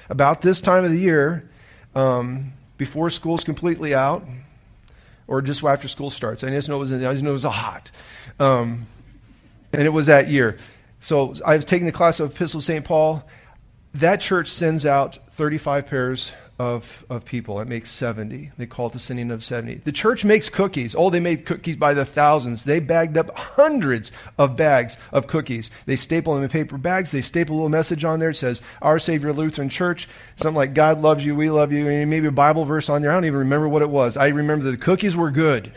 about 0.10 0.42
this 0.42 0.60
time 0.60 0.84
of 0.84 0.92
the 0.92 1.00
year, 1.00 1.50
um, 1.96 2.54
before 2.78 3.10
school's 3.10 3.44
completely 3.44 3.94
out, 3.94 4.26
or 5.28 5.42
just 5.42 5.64
after 5.64 5.88
school 5.88 6.10
starts. 6.10 6.44
I 6.44 6.50
just 6.50 6.68
know 6.68 6.78
it 6.78 6.80
was, 6.80 6.92
I 6.92 6.98
just 6.98 7.24
know 7.24 7.30
it 7.30 7.34
was 7.34 7.44
hot. 7.44 7.92
Um, 8.40 8.88
and 9.72 9.84
it 9.84 9.94
was 9.94 10.08
that 10.08 10.30
year. 10.30 10.58
So 11.00 11.36
I 11.46 11.56
was 11.56 11.66
taking 11.66 11.86
the 11.86 11.92
class 11.92 12.20
of 12.20 12.32
Epistle 12.32 12.62
St. 12.62 12.84
Paul. 12.84 13.24
That 13.94 14.20
church 14.20 14.50
sends 14.50 14.86
out 14.86 15.20
35 15.34 15.88
pairs 15.88 16.32
of, 16.62 17.04
of 17.10 17.26
people. 17.26 17.60
It 17.60 17.68
makes 17.68 17.90
70. 17.90 18.52
They 18.56 18.68
call 18.68 18.86
it 18.86 18.94
the 18.94 19.00
sending 19.00 19.32
of 19.32 19.44
70. 19.44 19.82
The 19.84 19.92
church 19.92 20.24
makes 20.24 20.48
cookies. 20.48 20.94
Oh, 20.96 21.10
they 21.10 21.20
made 21.20 21.44
cookies 21.44 21.76
by 21.76 21.96
the 21.96 22.06
thousands. 22.06 22.66
They 22.66 22.80
bagged 22.80 23.18
up 23.18 23.36
hundreds 23.36 24.12
of 24.38 24.56
bags 24.56 24.96
of 25.12 25.26
cookies. 25.26 25.72
They 25.88 25.96
staple 25.96 26.36
them 26.36 26.44
in 26.44 26.50
paper 26.50 26.78
bags. 26.78 27.10
They 27.10 27.22
staple 27.22 27.56
a 27.56 27.58
little 27.58 27.70
message 27.70 28.06
on 28.06 28.20
there. 28.20 28.30
It 28.30 28.36
says, 28.36 28.62
Our 28.80 29.00
Savior 29.00 29.34
Lutheran 29.34 29.70
Church. 29.70 30.08
Something 30.36 30.56
like, 30.56 30.76
God 30.76 31.02
loves 31.02 31.26
you, 31.26 31.36
we 31.36 31.50
love 31.50 31.72
you. 31.72 31.90
And 31.90 32.12
maybe 32.12 32.28
a 32.28 32.32
Bible 32.32 32.64
verse 32.64 32.90
on 32.90 33.02
there. 33.02 33.10
I 33.10 33.16
don't 33.16 33.26
even 33.26 33.40
remember 33.40 33.68
what 33.68 33.82
it 33.82 33.90
was. 33.90 34.16
I 34.16 34.28
remember 34.28 34.70
the 34.70 34.78
cookies 34.78 35.16
were 35.16 35.32
good. 35.32 35.74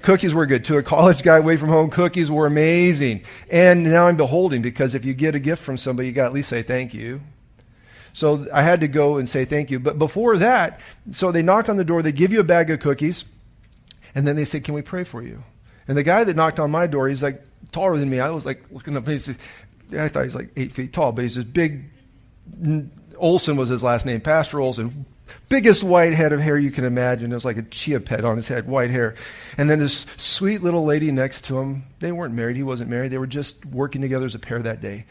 Cookies 0.00 0.32
were 0.32 0.46
good. 0.46 0.64
To 0.64 0.78
a 0.78 0.82
college 0.82 1.22
guy 1.22 1.36
away 1.36 1.56
from 1.56 1.68
home, 1.68 1.90
cookies 1.90 2.30
were 2.30 2.46
amazing. 2.46 3.22
And 3.50 3.84
now 3.84 4.08
I'm 4.08 4.16
beholding 4.16 4.62
because 4.62 4.94
if 4.94 5.04
you 5.04 5.12
get 5.12 5.34
a 5.34 5.38
gift 5.38 5.62
from 5.62 5.76
somebody, 5.76 6.08
you 6.08 6.14
got 6.14 6.22
to 6.22 6.28
at 6.28 6.32
least 6.32 6.48
say 6.48 6.62
thank 6.62 6.94
you. 6.94 7.20
So 8.14 8.46
I 8.52 8.62
had 8.62 8.80
to 8.80 8.88
go 8.88 9.16
and 9.16 9.28
say 9.28 9.44
thank 9.44 9.70
you. 9.70 9.78
But 9.78 9.98
before 9.98 10.38
that, 10.38 10.80
so 11.10 11.30
they 11.30 11.42
knock 11.42 11.68
on 11.68 11.76
the 11.76 11.84
door, 11.84 12.00
they 12.00 12.12
give 12.12 12.32
you 12.32 12.40
a 12.40 12.44
bag 12.44 12.70
of 12.70 12.80
cookies, 12.80 13.24
and 14.14 14.26
then 14.26 14.36
they 14.36 14.44
say, 14.44 14.60
Can 14.60 14.74
we 14.74 14.82
pray 14.82 15.04
for 15.04 15.22
you? 15.22 15.42
And 15.86 15.98
the 15.98 16.02
guy 16.02 16.24
that 16.24 16.36
knocked 16.36 16.60
on 16.60 16.70
my 16.70 16.86
door, 16.86 17.08
he's 17.08 17.22
like 17.22 17.42
taller 17.72 17.98
than 17.98 18.08
me. 18.08 18.20
I 18.20 18.30
was 18.30 18.46
like 18.46 18.64
looking 18.70 18.96
up, 18.96 19.04
and 19.04 19.12
he 19.12 19.18
said, 19.18 19.36
I 19.98 20.08
thought 20.08 20.24
he's 20.24 20.34
like 20.34 20.50
eight 20.56 20.72
feet 20.72 20.92
tall, 20.92 21.12
but 21.12 21.22
he's 21.22 21.34
this 21.34 21.44
big. 21.44 21.84
Olson 23.16 23.56
was 23.56 23.68
his 23.68 23.82
last 23.82 24.06
name, 24.06 24.20
Pastor 24.20 24.60
Olson, 24.60 25.06
biggest 25.48 25.82
white 25.82 26.12
head 26.12 26.32
of 26.32 26.40
hair 26.40 26.56
you 26.56 26.70
can 26.70 26.84
imagine. 26.84 27.32
It 27.32 27.34
was 27.34 27.44
like 27.44 27.56
a 27.56 27.62
chia 27.62 28.00
pet 28.00 28.24
on 28.24 28.36
his 28.36 28.48
head, 28.48 28.66
white 28.66 28.90
hair. 28.90 29.14
And 29.58 29.68
then 29.68 29.78
this 29.80 30.06
sweet 30.16 30.62
little 30.62 30.84
lady 30.84 31.10
next 31.10 31.44
to 31.44 31.58
him. 31.58 31.84
They 32.00 32.12
weren't 32.12 32.34
married. 32.34 32.56
He 32.56 32.62
wasn't 32.62 32.90
married. 32.90 33.10
They 33.10 33.18
were 33.18 33.26
just 33.26 33.64
working 33.66 34.02
together 34.02 34.26
as 34.26 34.34
a 34.34 34.38
pair 34.38 34.60
that 34.60 34.80
day. 34.80 35.04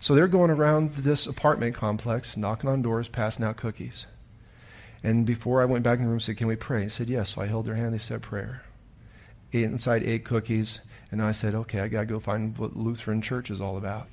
So 0.00 0.14
they're 0.14 0.28
going 0.28 0.50
around 0.50 0.94
this 0.94 1.26
apartment 1.26 1.74
complex, 1.74 2.36
knocking 2.36 2.70
on 2.70 2.82
doors, 2.82 3.08
passing 3.08 3.44
out 3.44 3.56
cookies. 3.56 4.06
And 5.02 5.26
before 5.26 5.62
I 5.62 5.64
went 5.64 5.84
back 5.84 5.98
in 5.98 6.04
the 6.04 6.08
room, 6.08 6.18
I 6.18 6.20
said, 6.20 6.36
Can 6.36 6.46
we 6.46 6.56
pray? 6.56 6.84
He 6.84 6.88
said, 6.88 7.08
Yes. 7.08 7.34
So 7.34 7.42
I 7.42 7.46
held 7.46 7.66
their 7.66 7.74
hand. 7.74 7.94
They 7.94 7.98
said 7.98 8.22
prayer. 8.22 8.62
Ate 9.52 9.64
inside 9.64 10.02
ate 10.02 10.24
cookies, 10.24 10.80
and 11.10 11.22
I 11.22 11.32
said, 11.32 11.54
okay, 11.54 11.80
I 11.80 11.88
got 11.88 12.00
to 12.00 12.06
go 12.06 12.20
find 12.20 12.56
what 12.58 12.76
Lutheran 12.76 13.22
church 13.22 13.50
is 13.50 13.60
all 13.60 13.78
about. 13.78 14.08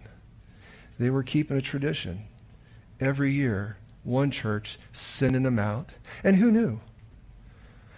They 0.98 1.10
were 1.10 1.24
keeping 1.24 1.58
a 1.58 1.62
tradition. 1.62 2.28
Every 3.02 3.34
year, 3.34 3.78
one 4.04 4.32
church 4.32 4.80
sending 4.94 5.44
them 5.44 5.60
out. 5.60 5.90
And 6.24 6.38
who 6.38 6.52
knew? 6.52 6.80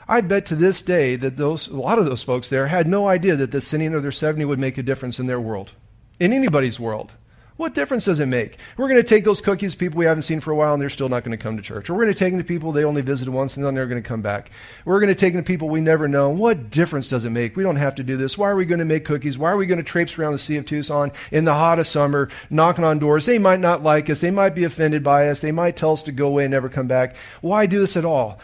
I 0.07 0.21
bet 0.21 0.47
to 0.47 0.55
this 0.55 0.81
day 0.81 1.15
that 1.17 1.37
those, 1.37 1.67
a 1.67 1.75
lot 1.75 1.99
of 1.99 2.05
those 2.05 2.23
folks 2.23 2.49
there 2.49 2.67
had 2.67 2.87
no 2.87 3.07
idea 3.07 3.35
that 3.35 3.51
the 3.51 3.61
sending 3.61 3.93
of 3.93 4.01
their 4.01 4.11
70 4.11 4.45
would 4.45 4.57
make 4.57 4.77
a 4.77 4.83
difference 4.83 5.19
in 5.19 5.27
their 5.27 5.39
world, 5.39 5.73
in 6.19 6.33
anybody's 6.33 6.79
world. 6.79 7.11
What 7.57 7.73
difference 7.73 8.05
does 8.05 8.19
it 8.19 8.27
make? 8.27 8.59
We're 8.77 8.87
going 8.87 9.01
to 9.01 9.07
take 9.07 9.23
those 9.23 9.41
cookies, 9.41 9.73
people 9.73 9.97
we 9.97 10.05
haven't 10.05 10.23
seen 10.23 10.39
for 10.39 10.51
a 10.51 10.55
while, 10.55 10.73
and 10.73 10.81
they're 10.81 10.91
still 10.91 11.09
not 11.09 11.23
going 11.23 11.35
to 11.35 11.41
come 11.41 11.57
to 11.57 11.63
church. 11.63 11.89
Or 11.89 11.95
we're 11.95 12.03
going 12.03 12.13
to 12.13 12.19
take 12.19 12.31
them 12.31 12.39
to 12.39 12.47
people 12.47 12.71
they 12.71 12.83
only 12.83 13.01
visited 13.01 13.31
once 13.31 13.57
and 13.57 13.65
then 13.65 13.73
they're 13.73 13.87
going 13.87 14.01
to 14.01 14.07
come 14.07 14.21
back. 14.21 14.51
We're 14.85 14.99
going 14.99 15.13
to 15.13 15.15
take 15.15 15.33
them 15.33 15.43
to 15.43 15.47
people 15.47 15.67
we 15.67 15.81
never 15.81 16.07
know. 16.07 16.29
What 16.29 16.69
difference 16.69 17.09
does 17.09 17.25
it 17.25 17.31
make? 17.31 17.55
We 17.55 17.63
don't 17.63 17.77
have 17.77 17.95
to 17.95 18.03
do 18.03 18.15
this. 18.15 18.37
Why 18.37 18.51
are 18.51 18.55
we 18.55 18.65
going 18.65 18.79
to 18.79 18.85
make 18.85 19.05
cookies? 19.05 19.39
Why 19.39 19.51
are 19.51 19.57
we 19.57 19.65
going 19.65 19.79
to 19.79 19.83
traipse 19.83 20.19
around 20.19 20.33
the 20.33 20.39
Sea 20.39 20.57
of 20.57 20.67
Tucson 20.67 21.11
in 21.31 21.45
the 21.45 21.53
hot 21.53 21.79
of 21.79 21.87
summer, 21.87 22.29
knocking 22.51 22.85
on 22.85 22.99
doors? 22.99 23.25
They 23.25 23.39
might 23.39 23.59
not 23.59 23.81
like 23.81 24.07
us. 24.09 24.19
They 24.19 24.31
might 24.31 24.53
be 24.53 24.63
offended 24.63 25.03
by 25.03 25.27
us. 25.27 25.39
They 25.39 25.51
might 25.51 25.75
tell 25.75 25.93
us 25.93 26.03
to 26.03 26.11
go 26.11 26.27
away 26.27 26.45
and 26.45 26.51
never 26.51 26.69
come 26.69 26.87
back. 26.87 27.15
Why 27.41 27.65
do 27.65 27.79
this 27.79 27.97
at 27.97 28.05
all? 28.05 28.39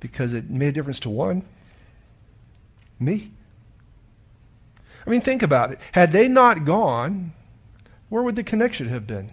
Because 0.00 0.34
it 0.34 0.50
made 0.50 0.68
a 0.68 0.72
difference 0.72 1.00
to 1.00 1.10
one 1.10 1.44
me. 3.00 3.30
I 5.06 5.10
mean, 5.10 5.20
think 5.20 5.42
about 5.42 5.72
it. 5.72 5.78
Had 5.92 6.12
they 6.12 6.28
not 6.28 6.64
gone, 6.64 7.32
where 8.08 8.22
would 8.22 8.36
the 8.36 8.42
connection 8.42 8.88
have 8.88 9.06
been? 9.06 9.30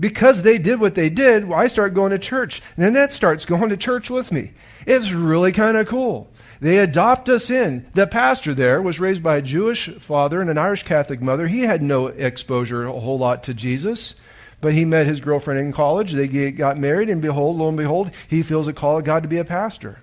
Because 0.00 0.42
they 0.42 0.58
did 0.58 0.80
what 0.80 0.94
they 0.94 1.10
did, 1.10 1.48
well, 1.48 1.58
I 1.58 1.66
start 1.66 1.94
going 1.94 2.12
to 2.12 2.18
church. 2.18 2.62
And 2.76 2.84
then 2.84 2.92
that 2.92 3.12
starts 3.12 3.44
going 3.44 3.68
to 3.70 3.76
church 3.76 4.10
with 4.10 4.30
me. 4.30 4.52
It's 4.86 5.10
really 5.10 5.52
kind 5.52 5.76
of 5.76 5.88
cool. 5.88 6.28
They 6.60 6.78
adopt 6.78 7.28
us 7.28 7.50
in. 7.50 7.86
The 7.94 8.06
pastor 8.06 8.54
there 8.54 8.80
was 8.80 9.00
raised 9.00 9.22
by 9.22 9.36
a 9.36 9.42
Jewish 9.42 9.88
father 10.00 10.40
and 10.40 10.50
an 10.50 10.58
Irish 10.58 10.84
Catholic 10.84 11.20
mother. 11.20 11.48
He 11.48 11.60
had 11.60 11.82
no 11.82 12.06
exposure 12.06 12.84
a 12.84 12.92
whole 12.92 13.18
lot 13.18 13.42
to 13.44 13.54
Jesus, 13.54 14.14
but 14.60 14.72
he 14.72 14.84
met 14.84 15.06
his 15.06 15.20
girlfriend 15.20 15.60
in 15.60 15.72
college. 15.72 16.12
They 16.12 16.50
got 16.52 16.78
married, 16.78 17.10
and 17.10 17.22
behold, 17.22 17.58
lo 17.58 17.68
and 17.68 17.76
behold, 17.76 18.10
he 18.26 18.42
feels 18.42 18.66
a 18.66 18.72
call 18.72 18.98
of 18.98 19.04
God 19.04 19.22
to 19.22 19.28
be 19.28 19.38
a 19.38 19.44
pastor 19.44 19.98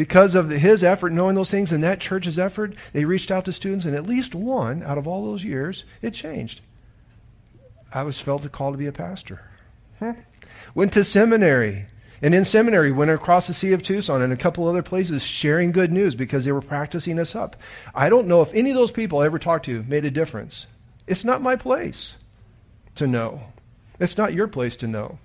because 0.00 0.34
of 0.34 0.48
his 0.48 0.82
effort, 0.82 1.12
knowing 1.12 1.34
those 1.34 1.50
things, 1.50 1.72
and 1.72 1.84
that 1.84 2.00
church's 2.00 2.38
effort, 2.38 2.72
they 2.94 3.04
reached 3.04 3.30
out 3.30 3.44
to 3.44 3.52
students, 3.52 3.84
and 3.84 3.94
at 3.94 4.06
least 4.06 4.34
one 4.34 4.82
out 4.82 4.96
of 4.96 5.06
all 5.06 5.26
those 5.26 5.44
years, 5.44 5.84
it 6.00 6.14
changed. 6.14 6.62
I 7.92 8.02
was 8.04 8.18
felt 8.18 8.46
a 8.46 8.48
call 8.48 8.72
to 8.72 8.78
be 8.78 8.86
a 8.86 8.92
pastor. 8.92 9.42
Hmm. 9.98 10.12
Went 10.74 10.94
to 10.94 11.04
seminary. 11.04 11.84
And 12.22 12.34
in 12.34 12.46
seminary, 12.46 12.90
went 12.90 13.10
across 13.10 13.46
the 13.46 13.52
Sea 13.52 13.74
of 13.74 13.82
Tucson 13.82 14.22
and 14.22 14.32
a 14.32 14.38
couple 14.38 14.66
other 14.66 14.82
places 14.82 15.22
sharing 15.22 15.70
good 15.70 15.92
news 15.92 16.14
because 16.14 16.46
they 16.46 16.52
were 16.52 16.62
practicing 16.62 17.18
us 17.18 17.34
up. 17.34 17.56
I 17.94 18.08
don't 18.08 18.26
know 18.26 18.40
if 18.40 18.54
any 18.54 18.70
of 18.70 18.76
those 18.76 18.92
people 18.92 19.18
I 19.18 19.26
ever 19.26 19.38
talked 19.38 19.66
to 19.66 19.82
made 19.82 20.06
a 20.06 20.10
difference. 20.10 20.66
It's 21.06 21.24
not 21.24 21.42
my 21.42 21.56
place 21.56 22.14
to 22.94 23.06
know. 23.06 23.42
It's 23.98 24.16
not 24.16 24.32
your 24.32 24.48
place 24.48 24.78
to 24.78 24.86
know. 24.86 25.18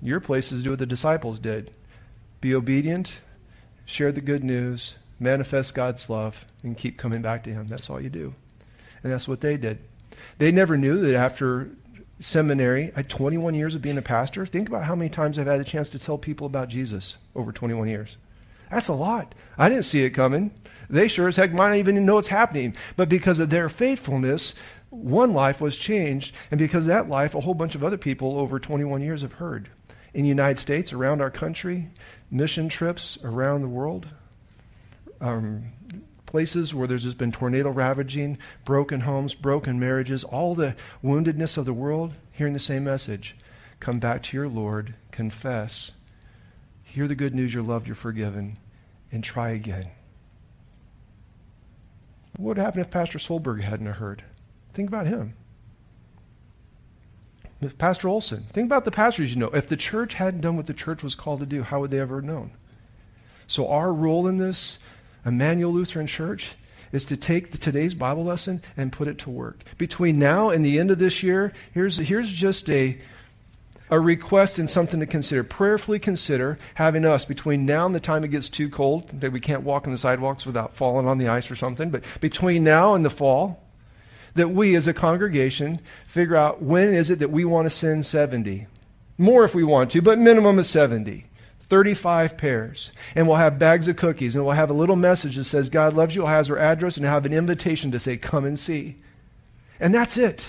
Your 0.00 0.20
place 0.20 0.52
is 0.52 0.60
to 0.60 0.64
do 0.64 0.70
what 0.70 0.78
the 0.78 0.86
disciples 0.86 1.40
did 1.40 1.72
be 2.40 2.54
obedient 2.54 3.20
share 3.88 4.12
the 4.12 4.20
good 4.20 4.44
news, 4.44 4.96
manifest 5.18 5.74
God's 5.74 6.10
love, 6.10 6.44
and 6.62 6.76
keep 6.76 6.98
coming 6.98 7.22
back 7.22 7.42
to 7.44 7.50
Him. 7.50 7.66
That's 7.68 7.88
all 7.88 8.00
you 8.00 8.10
do. 8.10 8.34
And 9.02 9.10
that's 9.10 9.26
what 9.26 9.40
they 9.40 9.56
did. 9.56 9.78
They 10.36 10.52
never 10.52 10.76
knew 10.76 11.00
that 11.00 11.16
after 11.16 11.70
seminary, 12.20 12.92
I 12.94 12.98
had 12.98 13.08
21 13.08 13.54
years 13.54 13.74
of 13.74 13.80
being 13.80 13.96
a 13.96 14.02
pastor. 14.02 14.44
Think 14.44 14.68
about 14.68 14.84
how 14.84 14.94
many 14.94 15.08
times 15.08 15.38
I've 15.38 15.46
had 15.46 15.58
the 15.58 15.64
chance 15.64 15.88
to 15.90 15.98
tell 15.98 16.18
people 16.18 16.46
about 16.46 16.68
Jesus 16.68 17.16
over 17.34 17.50
21 17.50 17.88
years. 17.88 18.18
That's 18.70 18.88
a 18.88 18.92
lot. 18.92 19.34
I 19.56 19.70
didn't 19.70 19.84
see 19.84 20.02
it 20.02 20.10
coming. 20.10 20.50
They 20.90 21.08
sure 21.08 21.28
as 21.28 21.36
heck 21.36 21.52
might 21.52 21.70
not 21.70 21.78
even 21.78 22.04
know 22.04 22.18
it's 22.18 22.28
happening. 22.28 22.76
But 22.96 23.08
because 23.08 23.38
of 23.38 23.48
their 23.48 23.70
faithfulness, 23.70 24.54
one 24.90 25.32
life 25.32 25.62
was 25.62 25.78
changed. 25.78 26.34
And 26.50 26.58
because 26.58 26.84
of 26.84 26.88
that 26.88 27.08
life, 27.08 27.34
a 27.34 27.40
whole 27.40 27.54
bunch 27.54 27.74
of 27.74 27.82
other 27.82 27.96
people 27.96 28.38
over 28.38 28.58
21 28.58 29.00
years 29.00 29.22
have 29.22 29.34
heard. 29.34 29.70
In 30.18 30.24
the 30.24 30.30
United 30.30 30.58
States, 30.58 30.92
around 30.92 31.20
our 31.20 31.30
country, 31.30 31.90
mission 32.28 32.68
trips 32.68 33.18
around 33.22 33.62
the 33.62 33.68
world, 33.68 34.08
um, 35.20 35.66
places 36.26 36.74
where 36.74 36.88
there's 36.88 37.04
just 37.04 37.18
been 37.18 37.30
tornado 37.30 37.70
ravaging, 37.70 38.36
broken 38.64 39.02
homes, 39.02 39.36
broken 39.36 39.78
marriages, 39.78 40.24
all 40.24 40.56
the 40.56 40.74
woundedness 41.04 41.56
of 41.56 41.66
the 41.66 41.72
world, 41.72 42.14
hearing 42.32 42.52
the 42.52 42.58
same 42.58 42.82
message. 42.82 43.36
Come 43.78 44.00
back 44.00 44.24
to 44.24 44.36
your 44.36 44.48
Lord, 44.48 44.96
confess, 45.12 45.92
hear 46.82 47.06
the 47.06 47.14
good 47.14 47.32
news 47.32 47.54
you're 47.54 47.62
loved, 47.62 47.86
you're 47.86 47.94
forgiven, 47.94 48.58
and 49.12 49.22
try 49.22 49.50
again. 49.50 49.88
What 52.36 52.56
would 52.56 52.58
happen 52.58 52.80
if 52.80 52.90
Pastor 52.90 53.20
Solberg 53.20 53.60
hadn't 53.60 53.86
heard? 53.86 54.24
Think 54.74 54.88
about 54.88 55.06
him. 55.06 55.34
Pastor 57.78 58.08
Olson. 58.08 58.46
Think 58.52 58.66
about 58.66 58.84
the 58.84 58.90
pastors 58.90 59.30
you 59.30 59.36
know. 59.36 59.48
If 59.48 59.68
the 59.68 59.76
church 59.76 60.14
hadn't 60.14 60.42
done 60.42 60.56
what 60.56 60.66
the 60.66 60.74
church 60.74 61.02
was 61.02 61.14
called 61.14 61.40
to 61.40 61.46
do, 61.46 61.62
how 61.62 61.80
would 61.80 61.90
they 61.90 61.98
ever 61.98 62.16
have 62.16 62.24
known? 62.24 62.52
So, 63.48 63.68
our 63.68 63.92
role 63.92 64.28
in 64.28 64.36
this, 64.36 64.78
Emmanuel 65.24 65.72
Lutheran 65.72 66.06
Church, 66.06 66.54
is 66.92 67.04
to 67.06 67.16
take 67.16 67.50
the, 67.50 67.58
today's 67.58 67.94
Bible 67.94 68.24
lesson 68.24 68.62
and 68.76 68.92
put 68.92 69.08
it 69.08 69.18
to 69.18 69.30
work. 69.30 69.64
Between 69.76 70.18
now 70.18 70.50
and 70.50 70.64
the 70.64 70.78
end 70.78 70.90
of 70.90 70.98
this 70.98 71.22
year, 71.22 71.52
here's, 71.72 71.96
here's 71.96 72.30
just 72.30 72.70
a, 72.70 72.98
a 73.90 73.98
request 73.98 74.58
and 74.58 74.70
something 74.70 75.00
to 75.00 75.06
consider. 75.06 75.42
Prayerfully 75.42 75.98
consider 75.98 76.58
having 76.74 77.04
us 77.04 77.24
between 77.24 77.66
now 77.66 77.86
and 77.86 77.94
the 77.94 78.00
time 78.00 78.22
it 78.22 78.28
gets 78.28 78.48
too 78.48 78.70
cold, 78.70 79.20
that 79.20 79.32
we 79.32 79.40
can't 79.40 79.62
walk 79.62 79.86
on 79.86 79.92
the 79.92 79.98
sidewalks 79.98 80.46
without 80.46 80.76
falling 80.76 81.08
on 81.08 81.18
the 81.18 81.28
ice 81.28 81.50
or 81.50 81.56
something, 81.56 81.90
but 81.90 82.04
between 82.20 82.62
now 82.62 82.94
and 82.94 83.04
the 83.04 83.10
fall, 83.10 83.67
that 84.38 84.48
we 84.48 84.74
as 84.74 84.88
a 84.88 84.94
congregation 84.94 85.80
figure 86.06 86.36
out 86.36 86.62
when 86.62 86.94
is 86.94 87.10
it 87.10 87.18
that 87.20 87.30
we 87.30 87.44
want 87.44 87.66
to 87.66 87.70
send 87.70 88.06
70. 88.06 88.66
More 89.18 89.44
if 89.44 89.54
we 89.54 89.62
want 89.62 89.90
to, 89.92 90.02
but 90.02 90.18
minimum 90.18 90.58
is 90.58 90.68
70. 90.70 91.26
35 91.68 92.38
pairs. 92.38 92.90
And 93.14 93.26
we'll 93.26 93.36
have 93.36 93.58
bags 93.58 93.88
of 93.88 93.96
cookies, 93.96 94.34
and 94.34 94.44
we'll 94.44 94.54
have 94.54 94.70
a 94.70 94.74
little 94.74 94.96
message 94.96 95.36
that 95.36 95.44
says, 95.44 95.68
God 95.68 95.94
loves 95.94 96.16
you. 96.16 96.24
Have 96.24 96.50
our 96.50 96.58
address 96.58 96.96
and 96.96 97.04
have 97.04 97.26
an 97.26 97.32
invitation 97.32 97.90
to 97.90 98.00
say, 98.00 98.16
Come 98.16 98.44
and 98.44 98.58
see. 98.58 98.96
And 99.78 99.94
that's 99.94 100.16
it. 100.16 100.48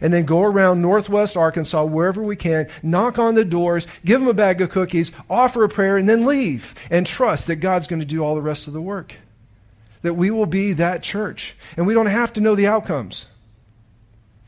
And 0.00 0.12
then 0.12 0.24
go 0.24 0.42
around 0.42 0.80
northwest 0.80 1.36
Arkansas, 1.36 1.84
wherever 1.84 2.22
we 2.22 2.36
can, 2.36 2.68
knock 2.82 3.18
on 3.18 3.34
the 3.34 3.44
doors, 3.44 3.86
give 4.04 4.20
them 4.20 4.28
a 4.28 4.34
bag 4.34 4.60
of 4.60 4.70
cookies, 4.70 5.12
offer 5.28 5.64
a 5.64 5.68
prayer, 5.68 5.96
and 5.96 6.08
then 6.08 6.24
leave. 6.24 6.74
And 6.90 7.06
trust 7.06 7.46
that 7.48 7.56
God's 7.56 7.86
going 7.86 8.00
to 8.00 8.06
do 8.06 8.24
all 8.24 8.34
the 8.34 8.42
rest 8.42 8.66
of 8.66 8.72
the 8.72 8.80
work 8.80 9.16
that 10.04 10.14
we 10.14 10.30
will 10.30 10.44
be 10.44 10.74
that 10.74 11.02
church. 11.02 11.56
And 11.78 11.86
we 11.86 11.94
don't 11.94 12.06
have 12.06 12.34
to 12.34 12.40
know 12.42 12.54
the 12.54 12.66
outcomes. 12.66 13.24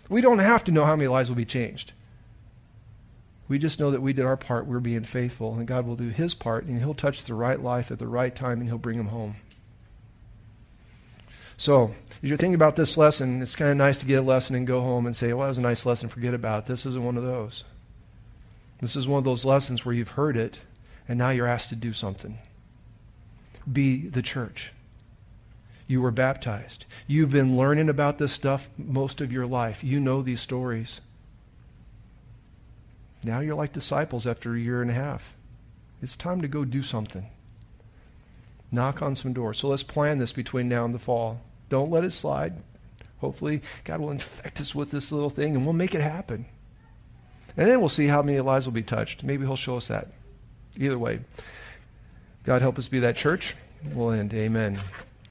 We 0.07 0.21
don't 0.21 0.39
have 0.39 0.63
to 0.65 0.71
know 0.71 0.85
how 0.85 0.95
many 0.95 1.09
lives 1.09 1.31
will 1.31 1.37
be 1.37 1.47
changed. 1.47 1.93
We 3.49 3.59
just 3.59 3.81
know 3.81 3.91
that 3.91 4.03
we 4.03 4.13
did 4.13 4.27
our 4.27 4.37
part, 4.37 4.67
we're 4.67 4.81
being 4.81 5.05
faithful, 5.05 5.55
and 5.55 5.67
God 5.67 5.87
will 5.87 5.97
do 5.97 6.11
his 6.11 6.35
part, 6.35 6.65
and 6.67 6.79
he'll 6.79 6.93
touch 6.93 7.25
the 7.25 7.33
right 7.33 7.59
life 7.59 7.91
at 7.91 7.99
the 7.99 8.07
right 8.07 8.37
time, 8.37 8.61
and 8.61 8.69
he'll 8.69 8.77
bring 8.77 8.99
them 8.99 9.07
home. 9.07 9.37
So, 11.57 11.95
as 12.23 12.29
you're 12.29 12.37
thinking 12.37 12.55
about 12.55 12.77
this 12.77 12.99
lesson, 12.99 13.41
it's 13.41 13.57
kind 13.57 13.71
of 13.71 13.79
nice 13.79 13.97
to 14.01 14.07
get 14.07 14.19
a 14.19 14.23
lesson 14.23 14.57
and 14.57 14.67
go 14.67 14.83
home 14.83 15.07
and 15.07 15.17
say, 15.17 15.33
well, 15.33 15.47
that 15.47 15.53
was 15.53 15.59
a 15.59 15.63
nice 15.63 15.87
lesson, 15.87 16.11
forget 16.11 16.35
about 16.35 16.65
it. 16.65 16.67
This 16.67 16.85
isn't 16.85 17.03
one 17.03 17.17
of 17.17 17.23
those. 17.23 17.65
This 18.83 18.95
is 18.95 19.09
one 19.09 19.19
of 19.19 19.25
those 19.25 19.47
lessons 19.47 19.87
where 19.87 19.95
you've 19.95 20.11
heard 20.11 20.37
it, 20.37 20.61
and 21.09 21.19
now 21.19 21.31
you're 21.31 21.47
asked 21.47 21.71
to 21.71 21.77
do 21.77 21.95
something. 21.95 22.37
Be 23.73 24.07
the 24.07 24.23
church. 24.23 24.73
You 25.87 26.01
were 26.01 26.11
baptized. 26.11 26.85
You've 27.07 27.31
been 27.31 27.57
learning 27.57 27.89
about 27.89 28.19
this 28.19 28.33
stuff 28.33 28.69
most 28.77 29.21
of 29.21 29.33
your 29.33 29.47
life. 29.47 29.85
You 29.85 30.01
know 30.01 30.23
these 30.23 30.41
stories. 30.41 31.01
Now 33.23 33.41
you're 33.41 33.55
like 33.55 33.73
disciples 33.73 34.27
after 34.27 34.55
a 34.55 34.59
year 34.59 34.83
and 34.83 34.91
a 34.91 34.95
half. 34.95 35.35
It's 36.03 36.17
time 36.17 36.43
to 36.43 36.49
go 36.49 36.65
do 36.65 36.83
something. 36.83 37.27
Knock 38.71 39.01
on 39.01 39.15
some 39.15 39.33
doors. 39.33 39.59
So 39.61 39.69
let's 39.69 39.83
plan 39.83 40.19
this 40.19 40.33
between 40.33 40.69
now 40.69 40.85
and 40.85 40.95
the 40.95 40.99
fall. 40.99 41.41
Don't 41.69 41.91
let 41.91 42.05
it 42.05 42.13
slide. 42.13 42.55
Hopefully, 43.19 43.63
God 43.85 44.01
will 44.01 44.11
infect 44.11 44.61
us 44.61 44.75
with 44.75 44.91
this 44.91 45.11
little 45.11 45.31
thing 45.31 45.57
and 45.57 45.65
we'll 45.65 45.73
make 45.73 45.95
it 45.95 46.01
happen. 46.01 46.47
And 47.57 47.69
then 47.69 47.81
we'll 47.81 47.89
see 47.89 48.07
how 48.07 48.23
many 48.23 48.39
lives 48.41 48.67
will 48.67 48.73
be 48.73 48.83
touched. 48.83 49.25
Maybe 49.25 49.47
He'll 49.47 49.57
show 49.57 49.77
us 49.77 49.87
that. 49.87 50.09
Either 50.77 50.99
way, 50.99 51.21
God 52.45 52.61
help 52.61 52.79
us 52.79 52.89
be 52.89 52.99
that 53.01 53.17
church. 53.17 53.55
We'll 53.95 54.11
end. 54.11 54.35
Amen. 54.35 54.79